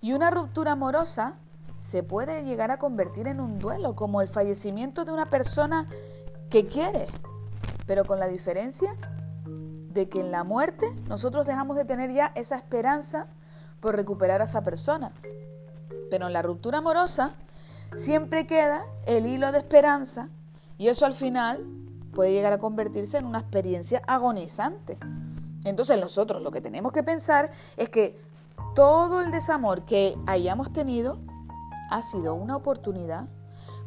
Y 0.00 0.12
una 0.12 0.30
ruptura 0.30 0.72
amorosa 0.72 1.36
se 1.80 2.02
puede 2.02 2.44
llegar 2.44 2.70
a 2.70 2.78
convertir 2.78 3.26
en 3.26 3.40
un 3.40 3.58
duelo, 3.58 3.94
como 3.94 4.20
el 4.20 4.28
fallecimiento 4.28 5.04
de 5.04 5.12
una 5.12 5.30
persona 5.30 5.88
que 6.50 6.66
quiere, 6.66 7.06
pero 7.86 8.04
con 8.04 8.18
la 8.18 8.28
diferencia 8.28 8.94
de 9.46 10.08
que 10.08 10.20
en 10.20 10.30
la 10.30 10.44
muerte 10.44 10.86
nosotros 11.08 11.46
dejamos 11.46 11.76
de 11.76 11.84
tener 11.84 12.12
ya 12.12 12.32
esa 12.34 12.56
esperanza 12.56 13.28
por 13.80 13.96
recuperar 13.96 14.40
a 14.40 14.44
esa 14.44 14.62
persona. 14.62 15.12
Pero 16.10 16.26
en 16.26 16.32
la 16.32 16.42
ruptura 16.42 16.78
amorosa 16.78 17.32
siempre 17.94 18.46
queda 18.46 18.82
el 19.06 19.26
hilo 19.26 19.52
de 19.52 19.58
esperanza 19.58 20.28
y 20.78 20.88
eso 20.88 21.06
al 21.06 21.14
final 21.14 21.64
puede 22.12 22.32
llegar 22.32 22.52
a 22.52 22.58
convertirse 22.58 23.18
en 23.18 23.26
una 23.26 23.40
experiencia 23.40 24.02
agonizante. 24.06 24.98
Entonces 25.64 25.98
nosotros 26.00 26.42
lo 26.42 26.50
que 26.50 26.60
tenemos 26.60 26.92
que 26.92 27.02
pensar 27.02 27.50
es 27.76 27.88
que 27.88 28.18
todo 28.74 29.22
el 29.22 29.30
desamor 29.30 29.84
que 29.84 30.16
hayamos 30.26 30.72
tenido 30.72 31.18
ha 31.90 32.02
sido 32.02 32.34
una 32.34 32.56
oportunidad 32.56 33.28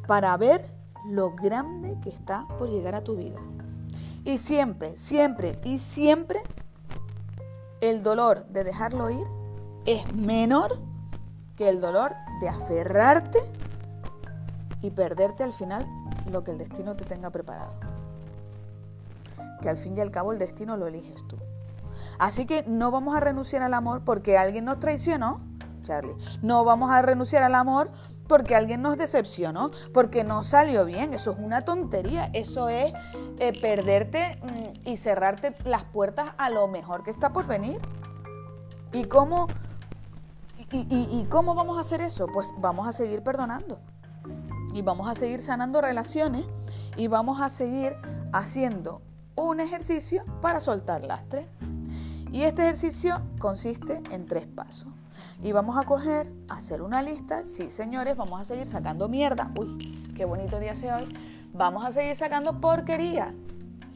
para 0.08 0.36
ver 0.38 0.66
lo 1.06 1.32
grande 1.36 1.98
que 2.02 2.10
está 2.10 2.48
por 2.60 2.70
llegar 2.70 2.96
a 2.96 3.04
tu 3.04 3.16
vida. 3.16 3.40
Y 4.24 4.38
siempre, 4.38 4.96
siempre 4.98 5.60
y 5.64 5.80
siempre 5.80 6.42
el 7.80 8.04
dolor 8.04 8.46
de 8.48 8.64
dejarlo 8.64 9.10
ir 9.10 9.26
es 9.86 10.14
menor 10.14 10.80
que 11.56 11.70
el 11.70 11.82
dolor 11.82 12.14
de 12.40 12.50
aferrarte 12.50 13.40
y 14.82 14.92
perderte 14.92 15.44
al 15.44 15.54
final 15.54 15.88
lo 16.32 16.44
que 16.44 16.52
el 16.52 16.58
destino 16.58 16.96
te 16.96 17.06
tenga 17.06 17.30
preparado. 17.30 17.90
Que 19.62 19.69
al 19.69 19.78
fin 19.78 19.97
y 19.97 20.02
al 20.02 20.12
cabo 20.12 20.34
el 20.34 20.39
destino 20.39 20.78
lo 20.78 20.88
eliges 20.88 21.26
tú. 21.28 21.38
Así 22.19 22.45
que 22.45 22.63
no 22.67 22.91
vamos 22.91 23.15
a 23.15 23.19
renunciar 23.19 23.62
al 23.62 23.74
amor 23.74 24.04
porque 24.04 24.38
alguien 24.38 24.65
nos 24.65 24.80
traicionó, 24.80 25.41
Charlie. 25.84 26.15
No 26.41 26.63
vamos 26.63 26.91
a 26.91 27.02
renunciar 27.02 27.43
al 27.43 27.56
amor 27.56 27.91
porque 28.28 28.56
alguien 28.56 28.82
nos 28.82 28.97
decepcionó, 28.97 29.71
porque 29.93 30.24
no 30.24 30.43
salió 30.43 30.86
bien. 30.86 31.13
Eso 31.13 31.32
es 31.32 31.38
una 31.39 31.63
tontería. 31.63 32.30
Eso 32.34 32.69
es 32.69 32.93
eh, 33.39 33.54
perderte 33.60 34.39
mm, 34.41 34.88
y 34.88 34.97
cerrarte 34.97 35.54
las 35.65 35.84
puertas 35.84 36.32
a 36.38 36.50
lo 36.50 36.67
mejor 36.67 37.04
que 37.04 37.12
está 37.12 37.34
por 37.34 37.45
venir. 37.45 37.80
¿Y 38.93 39.06
cómo, 39.06 39.47
y 40.71 41.26
cómo 41.30 41.56
vamos 41.56 41.78
a 41.78 41.82
hacer 41.82 42.02
eso? 42.02 42.28
Pues 42.28 42.54
vamos 42.58 42.88
a 42.88 42.91
seguir 42.91 43.24
perdonando. 43.24 43.80
Y 44.74 44.82
vamos 44.82 45.10
a 45.10 45.15
seguir 45.15 45.41
sanando 45.41 45.82
relaciones 45.82 46.45
y 46.95 47.08
vamos 47.08 47.41
a 47.41 47.50
seguir 47.50 47.95
haciendo 48.32 49.02
un 49.49 49.60
ejercicio 49.60 50.23
para 50.41 50.60
soltar 50.60 51.04
lastre. 51.04 51.47
Y 52.32 52.43
este 52.43 52.63
ejercicio 52.63 53.21
consiste 53.39 54.01
en 54.12 54.25
tres 54.25 54.47
pasos. 54.47 54.88
Y 55.43 55.51
vamos 55.51 55.77
a 55.77 55.84
coger, 55.84 56.32
hacer 56.49 56.82
una 56.82 57.01
lista. 57.01 57.45
Sí, 57.45 57.69
señores, 57.69 58.15
vamos 58.15 58.39
a 58.39 58.45
seguir 58.45 58.67
sacando 58.67 59.10
mierda. 59.10 59.49
Uy, 59.60 59.77
qué 60.15 60.25
bonito 60.25 60.60
día 60.60 60.75
sea 60.75 60.97
hoy. 60.97 61.10
Vamos 61.54 61.84
a 61.84 61.91
seguir 61.91 62.15
sacando 62.15 62.62
porquería. 62.62 63.34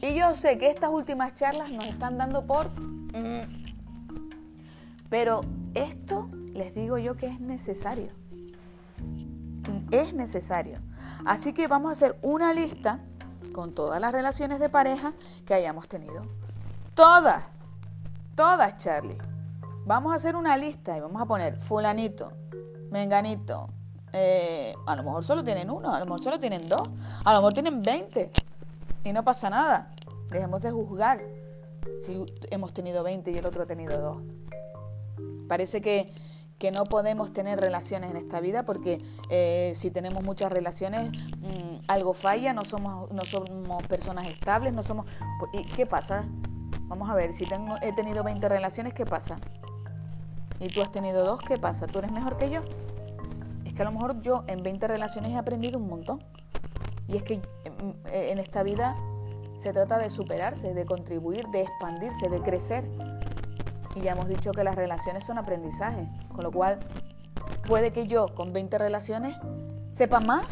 Y 0.02 0.14
yo 0.14 0.34
sé 0.34 0.58
que 0.58 0.68
estas 0.68 0.90
últimas 0.90 1.34
charlas 1.34 1.70
nos 1.70 1.86
están 1.86 2.18
dando 2.18 2.46
por... 2.46 2.70
Mm, 2.78 3.42
pero 5.08 5.42
esto 5.74 6.28
les 6.52 6.74
digo 6.74 6.98
yo 6.98 7.16
que 7.16 7.26
es 7.26 7.40
necesario. 7.40 8.10
Es 9.90 10.12
necesario. 10.12 10.80
Así 11.24 11.52
que 11.52 11.68
vamos 11.68 11.90
a 11.90 11.92
hacer 11.92 12.18
una 12.22 12.52
lista 12.52 13.00
con 13.56 13.74
todas 13.74 13.98
las 14.00 14.12
relaciones 14.12 14.60
de 14.60 14.68
pareja 14.68 15.14
que 15.46 15.54
hayamos 15.54 15.88
tenido. 15.88 16.26
Todas 16.94 17.56
Todas, 18.36 18.76
Charlie. 18.76 19.16
Vamos 19.86 20.12
a 20.12 20.16
hacer 20.16 20.36
una 20.36 20.58
lista 20.58 20.94
y 20.94 21.00
vamos 21.00 21.22
a 21.22 21.24
poner 21.24 21.56
fulanito, 21.56 22.30
menganito. 22.90 23.66
Eh, 24.12 24.74
a 24.86 24.94
lo 24.94 25.02
mejor 25.02 25.24
solo 25.24 25.42
tienen 25.42 25.70
uno, 25.70 25.94
a 25.94 25.98
lo 25.98 26.04
mejor 26.04 26.20
solo 26.20 26.38
tienen 26.38 26.68
dos, 26.68 26.82
a 27.24 27.32
lo 27.32 27.38
mejor 27.38 27.54
tienen 27.54 27.82
20 27.82 28.30
y 29.04 29.12
no 29.14 29.24
pasa 29.24 29.48
nada. 29.48 29.90
Dejemos 30.28 30.60
de 30.60 30.70
juzgar 30.70 31.24
si 31.98 32.26
hemos 32.50 32.74
tenido 32.74 33.02
20 33.02 33.30
y 33.30 33.38
el 33.38 33.46
otro 33.46 33.62
ha 33.62 33.66
tenido 33.66 33.98
dos. 33.98 34.18
Parece 35.48 35.80
que, 35.80 36.12
no 36.72 36.84
podemos 36.84 37.32
tener 37.32 37.60
relaciones 37.60 38.10
en 38.10 38.16
esta 38.16 38.40
vida 38.40 38.64
porque 38.64 38.98
eh, 39.30 39.72
si 39.74 39.90
tenemos 39.90 40.22
muchas 40.22 40.50
relaciones 40.52 41.10
mm, 41.10 41.84
algo 41.88 42.14
falla, 42.14 42.52
no 42.52 42.64
somos, 42.64 43.10
no 43.12 43.22
somos 43.22 43.82
personas 43.84 44.26
estables, 44.28 44.72
no 44.72 44.82
somos... 44.82 45.06
¿Y 45.52 45.64
qué 45.64 45.86
pasa? 45.86 46.24
Vamos 46.82 47.10
a 47.10 47.14
ver, 47.14 47.32
si 47.32 47.46
tengo, 47.46 47.76
he 47.82 47.92
tenido 47.92 48.24
20 48.24 48.48
relaciones, 48.48 48.94
¿qué 48.94 49.04
pasa? 49.04 49.36
Y 50.58 50.68
tú 50.68 50.82
has 50.82 50.90
tenido 50.90 51.24
dos, 51.24 51.40
¿qué 51.42 51.58
pasa? 51.58 51.86
¿Tú 51.86 51.98
eres 51.98 52.12
mejor 52.12 52.36
que 52.36 52.48
yo? 52.48 52.62
Es 53.64 53.74
que 53.74 53.82
a 53.82 53.84
lo 53.84 53.92
mejor 53.92 54.20
yo 54.22 54.44
en 54.46 54.62
20 54.62 54.88
relaciones 54.88 55.32
he 55.32 55.36
aprendido 55.36 55.78
un 55.78 55.88
montón. 55.88 56.24
Y 57.06 57.16
es 57.16 57.22
que 57.22 57.38
mm, 57.38 58.06
en 58.12 58.38
esta 58.38 58.62
vida 58.62 58.94
se 59.56 59.72
trata 59.72 59.98
de 59.98 60.10
superarse, 60.10 60.74
de 60.74 60.84
contribuir, 60.84 61.46
de 61.48 61.62
expandirse, 61.62 62.28
de 62.28 62.40
crecer. 62.40 62.88
Y 63.96 64.02
ya 64.02 64.12
hemos 64.12 64.28
dicho 64.28 64.52
que 64.52 64.62
las 64.62 64.76
relaciones 64.76 65.24
son 65.24 65.38
aprendizaje, 65.38 66.06
con 66.32 66.44
lo 66.44 66.52
cual 66.52 66.78
puede 67.66 67.92
que 67.92 68.06
yo 68.06 68.34
con 68.34 68.52
20 68.52 68.78
relaciones 68.78 69.36
sepa 69.90 70.20
más 70.20 70.46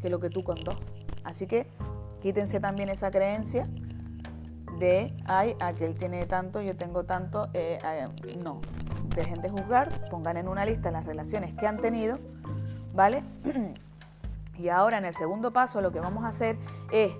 que 0.00 0.08
lo 0.08 0.20
que 0.20 0.30
tú 0.30 0.44
con 0.44 0.62
dos. 0.62 0.76
Así 1.24 1.46
que 1.46 1.66
quítense 2.22 2.60
también 2.60 2.88
esa 2.88 3.10
creencia 3.10 3.68
de, 4.78 5.12
ay, 5.26 5.56
aquel 5.60 5.96
tiene 5.96 6.24
tanto, 6.26 6.62
yo 6.62 6.76
tengo 6.76 7.04
tanto, 7.04 7.48
eh, 7.52 7.78
eh, 7.84 8.38
no, 8.44 8.60
dejen 9.14 9.40
de 9.42 9.50
juzgar, 9.50 10.08
pongan 10.08 10.36
en 10.36 10.48
una 10.48 10.64
lista 10.64 10.92
las 10.92 11.04
relaciones 11.04 11.54
que 11.54 11.66
han 11.66 11.78
tenido, 11.78 12.18
¿vale? 12.94 13.24
y 14.56 14.68
ahora 14.68 14.98
en 14.98 15.04
el 15.04 15.14
segundo 15.14 15.52
paso 15.52 15.80
lo 15.80 15.90
que 15.90 15.98
vamos 15.98 16.24
a 16.24 16.28
hacer 16.28 16.56
es, 16.92 17.12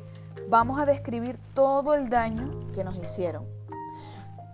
vamos 0.49 0.79
a 0.79 0.87
describir 0.87 1.37
todo 1.55 1.95
el 1.95 2.09
daño 2.09 2.49
que 2.75 2.85
nos 2.85 2.97
hicieron, 2.97 3.45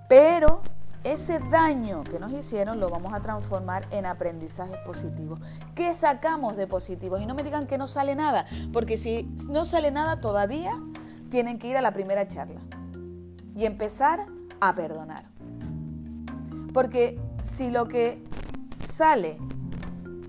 pero 0.09 0.63
ese 1.05 1.39
daño 1.39 2.03
que 2.03 2.19
nos 2.19 2.33
hicieron 2.33 2.81
lo 2.81 2.89
vamos 2.89 3.13
a 3.13 3.21
transformar 3.21 3.87
en 3.91 4.07
aprendizajes 4.07 4.79
positivos. 4.79 5.39
¿Qué 5.75 5.93
sacamos 5.93 6.57
de 6.57 6.67
positivos? 6.67 7.21
Y 7.21 7.27
no 7.27 7.35
me 7.35 7.43
digan 7.43 7.67
que 7.67 7.79
no 7.79 7.87
sale 7.87 8.17
nada, 8.17 8.47
porque 8.73 8.97
si 8.97 9.31
no 9.49 9.65
sale 9.65 9.91
nada 9.91 10.21
todavía, 10.21 10.73
tienen 11.29 11.59
que 11.59 11.69
ir 11.69 11.77
a 11.77 11.83
la 11.83 11.93
primera 11.93 12.27
charla 12.27 12.61
y 13.55 13.67
empezar 13.67 14.27
a 14.61 14.75
perdonar. 14.75 15.27
Porque 16.73 17.21
si 17.43 17.71
lo 17.71 17.87
que 17.87 18.25
sale 18.83 19.39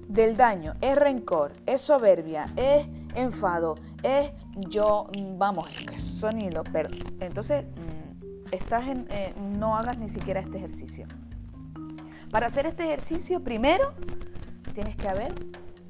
del 0.08 0.38
daño 0.38 0.74
es 0.82 0.96
rencor, 0.96 1.54
es 1.66 1.82
soberbia, 1.82 2.52
es 2.56 2.88
enfado, 3.16 3.76
es 4.04 4.32
yo, 4.70 5.08
vamos, 5.38 5.70
eso 5.92 6.32
ni 6.32 6.52
lo 6.52 6.64
perdón. 6.64 7.16
Entonces, 7.20 7.66
mm, 7.66 8.05
estás 8.52 8.88
en, 8.88 9.08
eh, 9.10 9.34
no 9.38 9.76
hagas 9.76 9.98
ni 9.98 10.10
siquiera 10.10 10.40
este 10.40 10.58
ejercicio. 10.58 11.08
Para 12.32 12.48
hacer 12.48 12.66
este 12.66 12.84
ejercicio, 12.84 13.44
primero 13.44 13.94
tienes 14.74 14.96
que 14.96 15.08
haber 15.08 15.34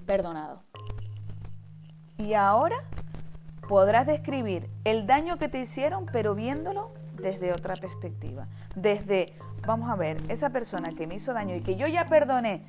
perdonado. 0.05 0.63
Y 2.17 2.33
ahora 2.33 2.77
podrás 3.67 4.05
describir 4.05 4.69
el 4.83 5.07
daño 5.07 5.37
que 5.37 5.49
te 5.49 5.59
hicieron, 5.59 6.05
pero 6.05 6.35
viéndolo 6.35 6.93
desde 7.15 7.51
otra 7.51 7.75
perspectiva. 7.75 8.47
Desde, 8.75 9.37
vamos 9.65 9.89
a 9.89 9.95
ver, 9.95 10.21
esa 10.29 10.49
persona 10.51 10.89
que 10.89 11.07
me 11.07 11.15
hizo 11.15 11.33
daño 11.33 11.55
y 11.55 11.61
que 11.61 11.75
yo 11.75 11.87
ya 11.87 12.05
perdoné, 12.05 12.65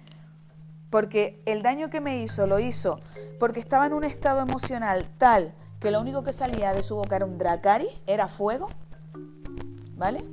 porque 0.90 1.42
el 1.46 1.62
daño 1.62 1.90
que 1.90 2.00
me 2.00 2.22
hizo 2.22 2.46
lo 2.46 2.58
hizo 2.58 3.00
porque 3.38 3.60
estaba 3.60 3.86
en 3.86 3.92
un 3.92 4.04
estado 4.04 4.40
emocional 4.40 5.08
tal 5.18 5.52
que 5.80 5.90
lo 5.90 6.00
único 6.00 6.22
que 6.22 6.32
salía 6.32 6.72
de 6.72 6.82
su 6.82 6.96
boca 6.96 7.16
era 7.16 7.26
un 7.26 7.36
dracari, 7.36 7.88
era 8.06 8.28
fuego, 8.28 8.70
¿vale? 9.96 10.24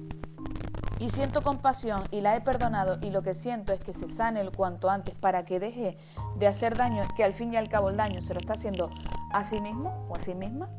y 1.04 1.10
siento 1.10 1.42
compasión 1.42 2.04
y 2.12 2.22
la 2.22 2.36
he 2.38 2.40
perdonado 2.40 2.98
y 3.02 3.10
lo 3.10 3.24
que 3.24 3.34
siento 3.34 3.74
es 3.74 3.82
que 3.82 3.92
se 3.92 4.08
sane 4.08 4.40
el 4.40 4.52
cuanto 4.52 4.90
antes 4.90 5.14
para 5.16 5.44
que 5.44 5.60
deje 5.60 5.98
de 6.38 6.48
hacer 6.48 6.78
daño, 6.78 7.06
que 7.14 7.26
al 7.26 7.34
fin 7.34 7.54
y 7.54 7.58
al 7.58 7.68
cabo 7.68 7.90
el 7.90 7.98
daño 7.98 8.22
se 8.22 8.34
lo 8.34 8.40
está 8.40 8.54
haciendo 8.54 8.90
a 9.34 9.44
sí 9.44 9.60
mismo 9.62 10.08
o 10.10 10.16
a 10.16 10.20
sí 10.20 10.34
misma. 10.34 10.70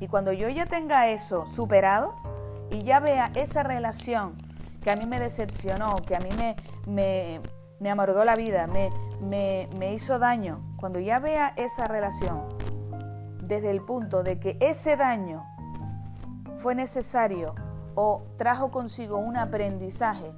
Y 0.00 0.08
cuando 0.08 0.32
yo 0.32 0.50
ya 0.50 0.66
tenga 0.66 1.08
eso 1.08 1.46
superado 1.46 2.14
y 2.70 2.82
ya 2.82 3.00
vea 3.00 3.30
esa 3.34 3.62
relación 3.62 4.34
que 4.82 4.90
a 4.90 4.96
mí 4.96 5.06
me 5.06 5.18
decepcionó, 5.18 5.94
que 6.06 6.14
a 6.14 6.20
mí 6.20 6.28
me, 6.36 6.54
me, 6.86 7.40
me 7.80 7.90
amargó 7.90 8.24
la 8.24 8.36
vida, 8.36 8.66
me, 8.66 8.90
me, 9.22 9.66
me 9.78 9.94
hizo 9.94 10.18
daño, 10.18 10.74
cuando 10.76 10.98
ya 10.98 11.20
vea 11.20 11.54
esa 11.56 11.88
relación 11.88 12.48
desde 13.40 13.70
el 13.70 13.82
punto 13.82 14.22
de 14.22 14.38
que 14.38 14.58
ese 14.60 14.98
daño 14.98 15.42
fue 16.58 16.74
necesario 16.74 17.54
o 17.94 18.22
trajo 18.36 18.70
consigo 18.70 19.16
un 19.16 19.36
aprendizaje 19.36 20.32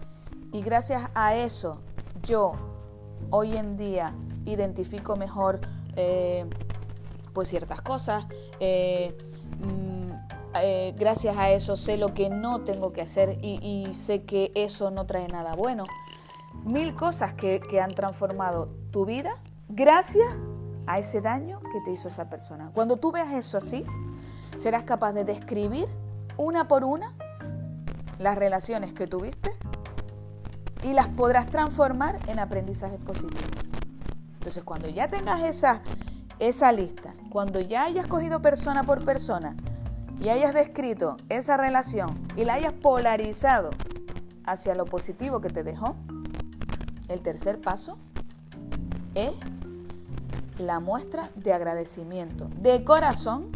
y 0.53 0.63
gracias 0.63 1.11
a 1.15 1.35
eso 1.35 1.81
yo 2.23 2.55
hoy 3.31 3.57
en 3.57 3.77
día 3.77 4.15
identifico 4.45 5.17
mejor 5.17 5.61
eh, 5.97 6.47
pues 7.33 7.49
ciertas 7.49 7.83
cosas, 7.83 8.27
eh, 8.61 9.17
mm, 9.59 10.13
eh, 10.63 10.95
gracias 10.97 11.37
a 11.37 11.51
eso 11.51 11.77
sé 11.77 11.97
lo 11.97 12.15
que 12.15 12.31
no 12.31 12.63
tengo 12.63 12.93
que 12.93 13.03
hacer 13.03 13.39
y, 13.43 13.93
sé 13.93 14.23
que 14.23 14.53
eso 14.55 14.91
no 14.91 15.05
trae 15.05 15.27
nada 15.27 15.55
bueno. 15.55 15.83
Mil 16.65 16.95
cosas 16.95 17.35
que, 17.35 17.61
que 17.61 17.81
han 17.81 17.91
transformado 17.91 18.69
tu 18.93 19.05
vida 19.05 19.37
gracias 19.69 20.29
a 20.87 20.99
ese 20.99 21.21
daño 21.21 21.61
que 21.73 21.81
te 21.85 21.91
hizo 21.91 22.09
esa 22.09 22.31
persona. 22.31 22.71
Cuando 22.73 22.97
tú 22.97 23.11
veas 23.11 23.33
eso 23.33 23.59
así, 23.59 23.85
serás 24.59 24.85
capaz 24.85 25.13
de 25.13 25.25
describir 25.25 25.89
una 26.37 26.69
por 26.69 26.85
una 26.85 27.15
las 28.19 28.37
relaciones 28.37 28.93
que 28.93 29.07
tuviste 29.07 29.51
y 30.83 30.93
las 30.93 31.09
podrás 31.09 31.49
transformar 31.49 32.19
en 32.29 32.39
aprendizajes 32.39 32.99
positivos. 32.99 33.43
Entonces, 34.35 34.63
cuando 34.63 34.89
ya 34.89 35.09
tengas 35.09 35.43
esa, 35.43 35.83
esa 36.39 36.73
lista, 36.73 37.15
cuando 37.31 37.61
ya 37.61 37.85
hayas 37.85 38.07
cogido 38.07 38.43
persona 38.43 38.85
por 38.85 39.05
persona 39.05 39.57
y 40.21 40.29
hayas 40.29 40.53
descrito 40.53 41.17
esa 41.29 41.57
relación 41.57 42.19
y 42.37 42.45
la 42.45 42.55
hayas 42.55 42.75
polarizado 42.75 43.71
hacia 44.45 44.75
lo 44.75 44.85
positivo 44.85 45.41
que 45.41 45.49
te 45.49 45.65
dejó, 45.65 45.97
el 47.09 47.21
tercer 47.23 47.61
paso 47.61 47.99
es 49.15 49.33
la 50.59 50.81
muestra 50.81 51.31
de 51.35 51.53
agradecimiento 51.53 52.49
de 52.61 52.85
corazón 52.85 53.51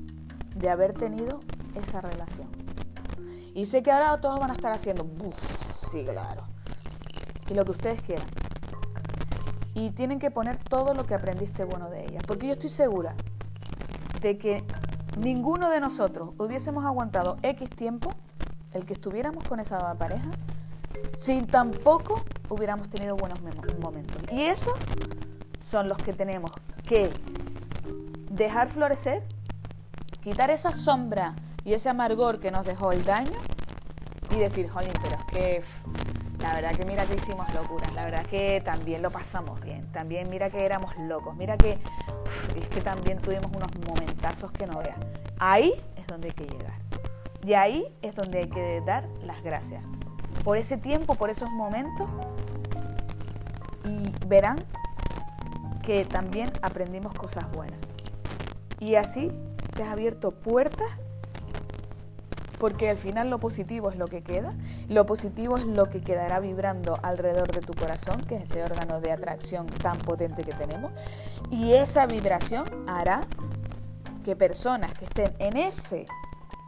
de 0.56 0.70
haber 0.70 0.92
tenido 0.92 1.40
esa 1.74 2.00
relación. 2.00 2.67
Y 3.58 3.66
sé 3.66 3.82
que 3.82 3.90
ahora 3.90 4.20
todos 4.20 4.38
van 4.38 4.52
a 4.52 4.54
estar 4.54 4.70
haciendo, 4.70 5.04
sí, 5.90 6.04
claro. 6.04 6.42
Y 7.50 7.54
lo 7.54 7.64
que 7.64 7.72
ustedes 7.72 8.00
quieran. 8.00 8.28
Y 9.74 9.90
tienen 9.90 10.20
que 10.20 10.30
poner 10.30 10.58
todo 10.58 10.94
lo 10.94 11.06
que 11.06 11.14
aprendiste 11.14 11.64
bueno 11.64 11.90
de 11.90 12.06
ella. 12.06 12.20
Porque 12.24 12.46
yo 12.46 12.52
estoy 12.52 12.70
segura 12.70 13.16
de 14.20 14.38
que 14.38 14.64
ninguno 15.16 15.70
de 15.70 15.80
nosotros 15.80 16.34
hubiésemos 16.38 16.84
aguantado 16.84 17.36
X 17.42 17.68
tiempo, 17.70 18.12
el 18.74 18.86
que 18.86 18.92
estuviéramos 18.92 19.42
con 19.42 19.58
esa 19.58 19.92
pareja, 19.98 20.30
sin 21.12 21.48
tampoco 21.48 22.22
hubiéramos 22.50 22.88
tenido 22.88 23.16
buenos 23.16 23.40
momentos. 23.40 24.22
Y 24.30 24.42
esos 24.42 24.74
son 25.60 25.88
los 25.88 25.98
que 25.98 26.12
tenemos 26.12 26.52
que 26.86 27.10
dejar 28.30 28.68
florecer, 28.68 29.24
quitar 30.20 30.48
esa 30.50 30.72
sombra 30.72 31.34
y 31.68 31.74
ese 31.74 31.90
amargor 31.90 32.40
que 32.40 32.50
nos 32.50 32.64
dejó 32.64 32.92
el 32.92 33.04
daño 33.04 33.38
y 34.30 34.36
decir, 34.36 34.70
jolín, 34.70 34.94
pero 35.02 35.16
es 35.16 35.24
que 35.26 35.62
la 36.38 36.54
verdad 36.54 36.74
que 36.74 36.86
mira 36.86 37.04
que 37.04 37.16
hicimos 37.16 37.52
locuras, 37.52 37.92
la 37.92 38.06
verdad 38.06 38.24
que 38.24 38.62
también 38.64 39.02
lo 39.02 39.10
pasamos 39.10 39.60
bien, 39.60 39.92
también 39.92 40.30
mira 40.30 40.48
que 40.48 40.64
éramos 40.64 40.96
locos, 40.96 41.36
mira 41.36 41.58
que 41.58 41.72
es 42.56 42.68
que 42.68 42.80
también 42.80 43.18
tuvimos 43.18 43.50
unos 43.54 43.68
momentazos 43.86 44.50
que 44.50 44.66
no 44.66 44.78
veas. 44.78 44.96
Ahí 45.38 45.74
es 45.96 46.06
donde 46.06 46.28
hay 46.28 46.34
que 46.34 46.46
llegar. 46.46 46.72
Y 47.44 47.52
ahí 47.52 47.94
es 48.00 48.14
donde 48.14 48.38
hay 48.38 48.48
que 48.48 48.80
dar 48.86 49.06
las 49.22 49.42
gracias. 49.42 49.84
Por 50.44 50.56
ese 50.56 50.78
tiempo, 50.78 51.16
por 51.16 51.28
esos 51.28 51.50
momentos. 51.50 52.08
Y 53.84 54.26
verán 54.26 54.56
que 55.82 56.06
también 56.06 56.50
aprendimos 56.62 57.12
cosas 57.12 57.52
buenas. 57.52 57.78
Y 58.80 58.94
así 58.94 59.30
te 59.74 59.82
has 59.82 59.90
abierto 59.90 60.30
puertas 60.30 60.88
porque 62.58 62.90
al 62.90 62.96
final 62.96 63.30
lo 63.30 63.38
positivo 63.38 63.90
es 63.90 63.96
lo 63.96 64.08
que 64.08 64.22
queda, 64.22 64.54
lo 64.88 65.06
positivo 65.06 65.56
es 65.56 65.64
lo 65.64 65.88
que 65.88 66.00
quedará 66.00 66.40
vibrando 66.40 66.98
alrededor 67.02 67.52
de 67.52 67.60
tu 67.60 67.74
corazón, 67.74 68.22
que 68.22 68.36
es 68.36 68.44
ese 68.44 68.64
órgano 68.64 69.00
de 69.00 69.12
atracción 69.12 69.66
tan 69.66 69.98
potente 69.98 70.44
que 70.44 70.52
tenemos, 70.52 70.90
y 71.50 71.72
esa 71.72 72.06
vibración 72.06 72.64
hará 72.86 73.26
que 74.24 74.36
personas 74.36 74.92
que 74.94 75.04
estén 75.04 75.34
en 75.38 75.56
ese 75.56 76.06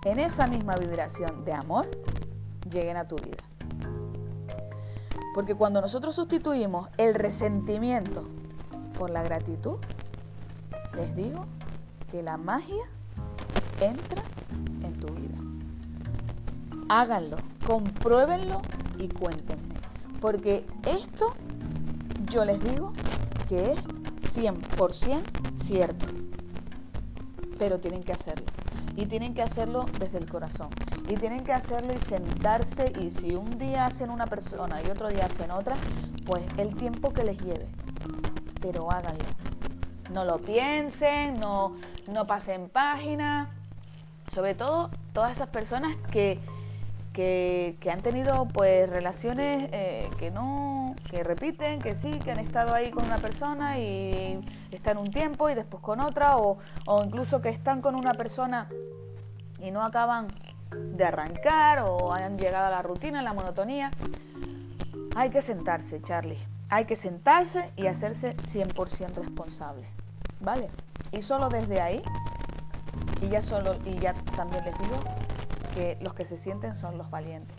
en 0.04 0.18
esa 0.18 0.46
misma 0.46 0.76
vibración 0.76 1.44
de 1.44 1.52
amor 1.52 1.90
lleguen 2.70 2.96
a 2.96 3.06
tu 3.06 3.16
vida. 3.16 3.44
Porque 5.34 5.54
cuando 5.54 5.80
nosotros 5.80 6.14
sustituimos 6.14 6.88
el 6.96 7.14
resentimiento 7.14 8.26
por 8.98 9.10
la 9.10 9.22
gratitud, 9.22 9.78
les 10.96 11.14
digo 11.14 11.46
que 12.10 12.22
la 12.22 12.36
magia 12.36 12.84
entra 13.80 14.22
háganlo, 16.90 17.36
compruébenlo 17.64 18.60
y 18.98 19.08
cuéntenme. 19.08 19.76
Porque 20.20 20.66
esto 20.86 21.34
yo 22.28 22.44
les 22.44 22.62
digo 22.62 22.92
que 23.48 23.72
es 23.72 23.78
100% 24.36 25.22
cierto. 25.54 26.06
Pero 27.58 27.78
tienen 27.78 28.02
que 28.02 28.12
hacerlo. 28.12 28.44
Y 28.96 29.06
tienen 29.06 29.34
que 29.34 29.42
hacerlo 29.42 29.86
desde 29.98 30.18
el 30.18 30.28
corazón. 30.28 30.68
Y 31.08 31.14
tienen 31.14 31.44
que 31.44 31.52
hacerlo 31.52 31.94
y 31.94 31.98
sentarse. 31.98 32.92
Y 33.00 33.10
si 33.10 33.36
un 33.36 33.56
día 33.58 33.86
hacen 33.86 34.10
una 34.10 34.26
persona 34.26 34.82
y 34.82 34.90
otro 34.90 35.08
día 35.08 35.26
hacen 35.26 35.52
otra, 35.52 35.76
pues 36.26 36.42
el 36.58 36.74
tiempo 36.74 37.12
que 37.12 37.22
les 37.22 37.38
lleve. 37.40 37.68
Pero 38.60 38.90
háganlo. 38.90 39.24
No 40.12 40.24
lo 40.24 40.40
piensen, 40.40 41.34
no, 41.34 41.76
no 42.12 42.26
pasen 42.26 42.68
página. 42.68 43.54
Sobre 44.32 44.54
todo 44.54 44.90
todas 45.12 45.32
esas 45.32 45.48
personas 45.48 45.96
que 46.10 46.40
que, 47.20 47.90
han 47.90 48.00
tenido 48.00 48.46
pues 48.46 48.88
relaciones 48.88 49.68
eh, 49.72 50.08
que 50.18 50.30
no, 50.30 50.94
que 51.10 51.22
repiten, 51.22 51.80
que 51.80 51.94
sí, 51.94 52.18
que 52.18 52.30
han 52.32 52.38
estado 52.38 52.74
ahí 52.74 52.90
con 52.90 53.04
una 53.04 53.18
persona 53.18 53.78
y 53.78 54.40
están 54.70 54.96
un 54.96 55.08
tiempo 55.08 55.50
y 55.50 55.54
después 55.54 55.82
con 55.82 56.00
otra, 56.00 56.36
o, 56.38 56.58
o 56.86 57.04
incluso 57.04 57.42
que 57.42 57.50
están 57.50 57.82
con 57.82 57.94
una 57.94 58.12
persona 58.12 58.68
y 59.60 59.70
no 59.70 59.82
acaban 59.82 60.28
de 60.70 61.04
arrancar 61.04 61.80
o 61.80 62.12
han 62.12 62.38
llegado 62.38 62.66
a 62.66 62.70
la 62.70 62.82
rutina, 62.82 63.20
a 63.20 63.22
la 63.22 63.34
monotonía. 63.34 63.90
Hay 65.14 65.30
que 65.30 65.42
sentarse, 65.42 66.00
Charlie. 66.00 66.38
Hay 66.68 66.84
que 66.84 66.96
sentarse 66.96 67.70
y 67.76 67.88
hacerse 67.88 68.36
100% 68.36 69.14
responsable. 69.14 69.86
¿Vale? 70.40 70.70
Y 71.12 71.20
solo 71.20 71.48
desde 71.48 71.80
ahí, 71.80 72.00
y 73.20 73.28
ya 73.28 73.42
solo, 73.42 73.76
y 73.84 73.98
ya 73.98 74.14
también 74.36 74.64
les 74.64 74.78
digo, 74.78 74.96
que 75.74 75.98
los 76.00 76.14
que 76.14 76.24
se 76.24 76.36
sienten 76.36 76.74
son 76.74 76.98
los 76.98 77.10
valientes. 77.10 77.56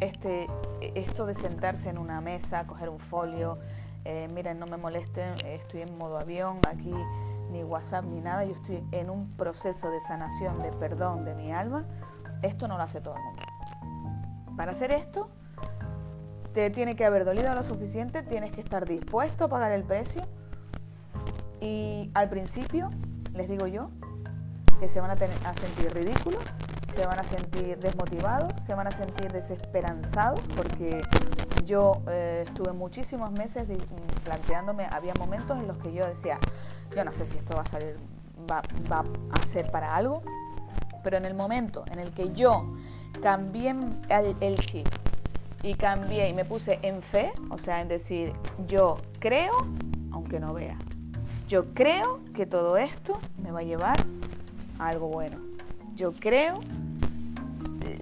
Este, 0.00 0.48
esto 0.94 1.26
de 1.26 1.34
sentarse 1.34 1.88
en 1.88 1.98
una 1.98 2.20
mesa, 2.20 2.66
coger 2.66 2.88
un 2.88 2.98
folio, 2.98 3.58
eh, 4.04 4.28
miren, 4.32 4.58
no 4.58 4.66
me 4.66 4.76
molesten, 4.76 5.32
estoy 5.46 5.82
en 5.82 5.96
modo 5.96 6.18
avión, 6.18 6.58
aquí 6.68 6.94
ni 7.52 7.62
WhatsApp 7.62 8.04
ni 8.06 8.20
nada, 8.20 8.44
yo 8.44 8.52
estoy 8.52 8.82
en 8.92 9.10
un 9.10 9.30
proceso 9.36 9.90
de 9.90 10.00
sanación, 10.00 10.60
de 10.62 10.72
perdón 10.72 11.24
de 11.24 11.34
mi 11.34 11.52
alma, 11.52 11.84
esto 12.42 12.66
no 12.66 12.76
lo 12.76 12.82
hace 12.82 13.00
todo 13.00 13.14
el 13.14 13.22
mundo. 13.22 13.42
Para 14.56 14.72
hacer 14.72 14.90
esto, 14.90 15.30
te 16.52 16.70
tiene 16.70 16.96
que 16.96 17.04
haber 17.04 17.24
dolido 17.24 17.54
lo 17.54 17.62
suficiente, 17.62 18.22
tienes 18.22 18.52
que 18.52 18.60
estar 18.60 18.86
dispuesto 18.86 19.44
a 19.44 19.48
pagar 19.48 19.72
el 19.72 19.84
precio 19.84 20.26
y 21.60 22.10
al 22.14 22.28
principio, 22.28 22.90
les 23.34 23.48
digo 23.48 23.66
yo, 23.66 23.90
que 24.80 24.88
se 24.88 25.00
van 25.00 25.10
a, 25.12 25.16
tener, 25.16 25.36
a 25.46 25.54
sentir 25.54 25.92
ridículos, 25.94 26.42
se 26.92 27.06
van 27.06 27.18
a 27.18 27.24
sentir 27.24 27.78
desmotivados, 27.78 28.52
se 28.62 28.74
van 28.74 28.86
a 28.86 28.92
sentir 28.92 29.32
desesperanzados, 29.32 30.40
porque 30.54 31.02
yo 31.64 32.02
eh, 32.08 32.44
estuve 32.46 32.72
muchísimos 32.72 33.32
meses 33.32 33.66
planteándome, 34.24 34.86
había 34.90 35.14
momentos 35.14 35.58
en 35.58 35.66
los 35.66 35.78
que 35.78 35.92
yo 35.92 36.06
decía, 36.06 36.38
yo 36.94 37.04
no 37.04 37.12
sé 37.12 37.26
si 37.26 37.38
esto 37.38 37.54
va 37.54 37.62
a 37.62 37.66
salir, 37.66 37.96
va, 38.50 38.62
a 39.30 39.46
ser 39.46 39.70
para 39.70 39.96
algo, 39.96 40.22
pero 41.02 41.16
en 41.16 41.24
el 41.24 41.34
momento 41.34 41.84
en 41.90 41.98
el 41.98 42.12
que 42.12 42.32
yo 42.32 42.74
cambié 43.22 43.70
el, 43.70 44.36
el 44.40 44.56
chip 44.58 44.86
y 45.62 45.74
cambié 45.74 46.28
y 46.28 46.34
me 46.34 46.44
puse 46.44 46.78
en 46.82 47.00
fe, 47.00 47.32
o 47.50 47.56
sea, 47.56 47.80
en 47.80 47.88
decir, 47.88 48.34
yo 48.66 48.98
creo, 49.18 49.52
aunque 50.10 50.40
no 50.40 50.52
vea, 50.52 50.76
yo 51.48 51.72
creo 51.72 52.20
que 52.34 52.44
todo 52.44 52.76
esto 52.76 53.18
me 53.42 53.50
va 53.50 53.60
a 53.60 53.64
llevar 53.64 53.96
a 54.78 54.88
algo 54.88 55.08
bueno. 55.08 55.51
Yo 55.94 56.12
creo 56.12 56.60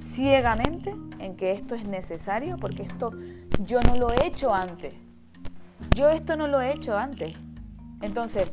ciegamente 0.00 0.94
en 1.18 1.37
que 1.37 1.53
esto 1.53 1.74
es 1.74 1.85
necesario, 1.87 2.57
porque 2.57 2.83
esto 2.83 3.12
yo 3.64 3.81
no 3.81 3.94
lo 3.94 4.11
he 4.11 4.26
hecho 4.26 4.55
antes. 4.55 4.94
Yo 5.94 6.09
esto 6.09 6.37
no 6.37 6.46
lo 6.46 6.61
he 6.61 6.70
hecho 6.72 6.96
antes. 6.96 7.35
Entonces, 8.00 8.48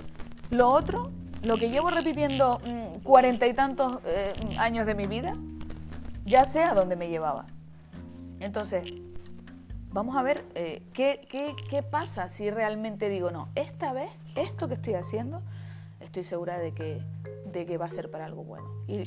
lo 0.50 0.69
otro, 0.69 1.12
lo 1.43 1.58
que 1.58 1.69
llevo 1.69 1.89
repitiendo 1.89 2.60
mm, 2.65 3.00
cuarenta 3.00 3.47
y 3.47 3.54
tantos 3.54 4.00
eh, 4.06 4.34
años 4.60 4.86
de 4.86 4.95
mi 4.95 5.08
vida, 5.08 5.34
ya 6.26 6.45
sé 6.45 6.63
a 6.63 6.73
dónde 6.73 6.95
me 6.95 7.10
llevaba. 7.10 7.45
Entonces, 8.39 8.93
vamos 9.91 10.15
a 10.15 10.21
ver 10.21 10.45
eh, 10.56 10.84
¿qué, 10.93 11.21
qué, 11.30 11.84
pasa 11.84 12.28
si 12.28 12.52
realmente 12.52 13.10
digo, 13.10 13.32
no, 13.32 13.50
esta 13.56 13.93
vez, 13.93 14.10
esto 14.36 14.67
que 14.67 14.76
estoy 14.76 14.93
haciendo, 14.93 15.41
estoy 16.02 16.23
segura 16.23 16.60
de 16.60 16.73
que, 16.73 17.02
de 17.51 17.65
que 17.65 17.77
va 17.77 17.86
a 17.86 17.89
ser 17.89 18.12
para 18.12 18.25
algo 18.25 18.43
bueno. 18.43 18.67
Y, 18.88 19.03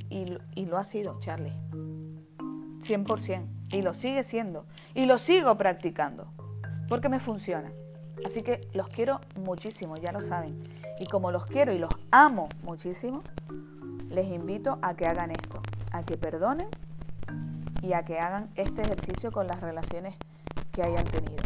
y 0.55 0.67
lo 0.67 0.79
ha 0.79 0.85
sido, 0.85 1.19
Charlie. 1.21 1.53
100%. 2.81 3.47
Y 3.73 3.83
lo 3.83 3.95
sigue 3.95 4.23
siendo. 4.23 4.67
Y 4.95 5.07
lo 5.07 5.19
sigo 5.19 5.57
practicando. 5.57 6.33
Porque 6.89 7.09
me 7.09 7.21
funciona. 7.21 7.73
Así 8.25 8.43
que 8.43 8.61
los 8.75 8.89
quiero 8.89 9.21
muchísimo, 9.37 9.95
ya 9.97 10.13
lo 10.13 10.21
saben. 10.21 10.61
Y 10.99 11.07
como 11.07 11.31
los 11.31 11.47
quiero 11.47 11.73
y 11.73 11.79
los 11.79 11.91
amo 12.11 12.49
muchísimo, 12.63 13.23
les 14.09 14.27
invito 14.27 14.79
a 14.83 14.95
que 14.95 15.07
hagan 15.07 15.31
esto. 15.31 15.63
A 15.93 16.05
que 16.05 16.17
perdonen 16.17 16.69
y 17.83 17.95
a 17.95 18.05
que 18.05 18.19
hagan 18.19 18.51
este 18.57 18.83
ejercicio 18.83 19.33
con 19.33 19.47
las 19.47 19.61
relaciones 19.61 20.17
que 20.73 20.83
hayan 20.83 21.05
tenido. 21.07 21.43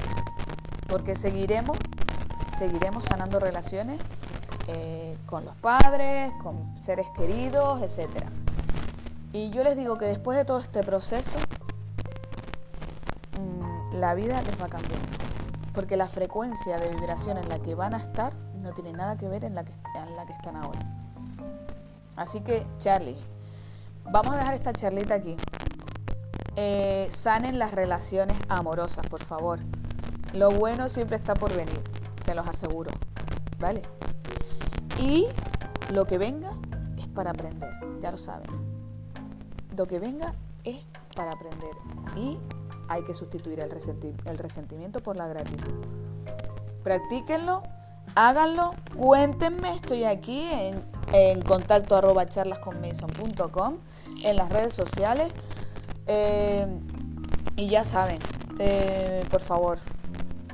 Porque 0.89 1.15
seguiremos, 1.15 1.79
seguiremos 2.59 3.05
sanando 3.05 3.39
relaciones 3.39 4.01
eh, 4.67 5.19
con 5.27 5.45
los 5.45 5.55
padres, 5.57 6.33
con 6.43 6.77
seres 6.79 7.07
queridos, 7.15 7.83
etc. 7.83 8.09
Y 9.33 9.51
yo 9.51 9.63
les 9.63 9.77
digo 9.77 9.99
que 9.99 10.07
después 10.07 10.39
de 10.39 10.45
todo 10.45 10.59
este 10.59 10.83
proceso, 10.83 11.37
mm, 13.39 13.97
la 13.97 14.15
vida 14.15 14.41
les 14.43 14.61
va 14.61 14.67
a 14.67 14.71
cambiar. 14.71 15.01
Porque 15.75 15.97
la 15.97 16.07
frecuencia 16.07 16.79
de 16.79 16.89
vibración 16.89 17.37
en 17.37 17.49
la 17.49 17.59
que 17.59 17.75
van 17.75 17.95
a 17.95 17.99
estar 17.99 18.35
no 18.63 18.73
tiene 18.73 18.93
nada 18.93 19.17
que 19.17 19.29
ver 19.29 19.45
en 19.45 19.55
la 19.55 19.65
que, 19.65 19.73
están 20.33 20.57
ahora. 20.57 20.81
Así 22.17 22.41
que, 22.41 22.67
Charlie, 22.79 23.17
vamos 24.05 24.35
a 24.35 24.39
dejar 24.39 24.55
esta 24.55 24.73
charlita 24.73 25.15
aquí. 25.15 25.37
Eh, 26.57 27.09
sanen 27.11 27.59
las 27.59 27.73
relaciones 27.73 28.39
amorosas, 28.49 29.07
por 29.09 29.23
favor. 29.25 29.59
Lo 30.33 30.51
bueno 30.51 30.89
siempre 30.89 31.17
está 31.17 31.35
por 31.35 31.55
venir, 31.55 31.83
se 32.23 32.35
los 32.35 32.47
aseguro. 32.47 32.91
¿Vale? 33.59 33.83
Y 35.05 35.27
lo 35.93 36.07
que 36.07 36.17
venga 36.17 36.51
es 36.97 37.07
para 37.09 37.33
aprender, 37.33 37.69
ya 38.01 38.11
lo 38.11 38.17
saben. 38.17 38.49
Lo 39.77 39.87
que 39.87 39.99
venga 39.99 40.35
es 40.65 40.87
para 41.15 41.31
aprender. 41.31 41.73
Y 42.17 42.39
hay 42.89 43.05
que 43.05 43.13
sustituir 43.13 43.61
el, 43.61 43.71
resentimiento 44.39 45.03
por 45.03 45.17
la 45.17 45.29
gratitud. 45.29 45.75
Practíquenlo, 46.83 47.63
háganlo, 48.15 48.75
cuéntenme, 48.97 49.75
estoy 49.75 50.05
aquí 50.05 50.49
en, 51.13 51.43
contacto 51.43 51.97
arroba 51.97 52.27
charlasconmason.com, 52.27 53.77
en 54.25 54.37
las 54.37 54.49
redes 54.49 54.73
sociales. 54.73 55.31
Eh, 56.07 56.67
y 57.57 57.69
ya 57.69 57.85
saben, 57.85 58.19
eh, 58.59 59.23
por 59.31 59.43
favor, 59.43 59.79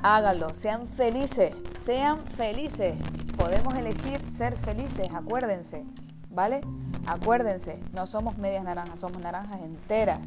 háganlo, 0.03 0.53
sean 0.53 0.89
felices, 0.89 1.55
sean 1.73 2.25
felices. 2.27 2.95
Podemos 3.41 3.73
elegir 3.73 4.21
ser 4.29 4.55
felices, 4.55 5.09
acuérdense, 5.15 5.83
¿vale? 6.29 6.61
Acuérdense, 7.07 7.81
no 7.91 8.05
somos 8.05 8.37
medias 8.37 8.63
naranjas, 8.63 8.99
somos 8.99 9.19
naranjas 9.19 9.61
enteras. 9.61 10.19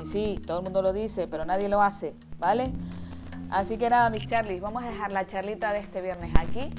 Y 0.00 0.06
sí, 0.06 0.40
todo 0.46 0.58
el 0.58 0.64
mundo 0.64 0.80
lo 0.80 0.92
dice, 0.92 1.26
pero 1.26 1.44
nadie 1.44 1.68
lo 1.68 1.82
hace, 1.82 2.14
¿vale? 2.38 2.72
Así 3.50 3.76
que 3.76 3.90
nada, 3.90 4.08
mis 4.08 4.28
Charlies, 4.28 4.60
vamos 4.60 4.84
a 4.84 4.88
dejar 4.88 5.10
la 5.10 5.26
charlita 5.26 5.72
de 5.72 5.80
este 5.80 6.00
viernes 6.00 6.32
aquí. 6.38 6.72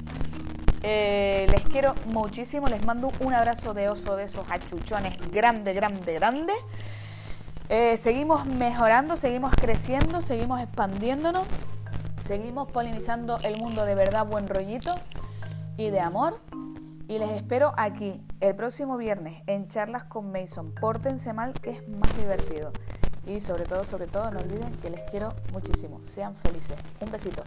Eh, 0.82 1.46
les 1.50 1.60
quiero 1.64 1.94
muchísimo, 2.06 2.68
les 2.68 2.82
mando 2.86 3.12
un 3.20 3.34
abrazo 3.34 3.74
de 3.74 3.90
oso 3.90 4.16
de 4.16 4.24
esos 4.24 4.46
achuchones 4.50 5.30
grande, 5.30 5.74
grande, 5.74 6.14
grande. 6.14 6.54
Eh, 7.68 7.98
seguimos 7.98 8.46
mejorando, 8.46 9.14
seguimos 9.14 9.52
creciendo, 9.54 10.22
seguimos 10.22 10.58
expandiéndonos, 10.58 11.44
seguimos 12.18 12.66
polinizando 12.72 13.36
el 13.44 13.58
mundo 13.58 13.84
de 13.84 13.94
verdad, 13.94 14.24
buen 14.24 14.48
rollito 14.48 14.94
y 15.76 15.90
de 15.90 16.00
amor. 16.00 16.40
Y 17.08 17.18
les 17.18 17.30
espero 17.30 17.72
aquí 17.76 18.20
el 18.40 18.56
próximo 18.56 18.96
viernes 18.96 19.42
en 19.46 19.68
charlas 19.68 20.04
con 20.04 20.32
Mason. 20.32 20.74
Pórtense 20.80 21.32
mal, 21.32 21.54
que 21.54 21.70
es 21.70 21.88
más 21.88 22.16
divertido. 22.16 22.72
Y 23.26 23.40
sobre 23.40 23.64
todo, 23.64 23.84
sobre 23.84 24.06
todo, 24.06 24.30
no 24.30 24.40
olviden 24.40 24.72
que 24.76 24.90
les 24.90 25.02
quiero 25.10 25.32
muchísimo. 25.52 26.00
Sean 26.04 26.34
felices. 26.34 26.76
Un 27.00 27.10
besito. 27.10 27.42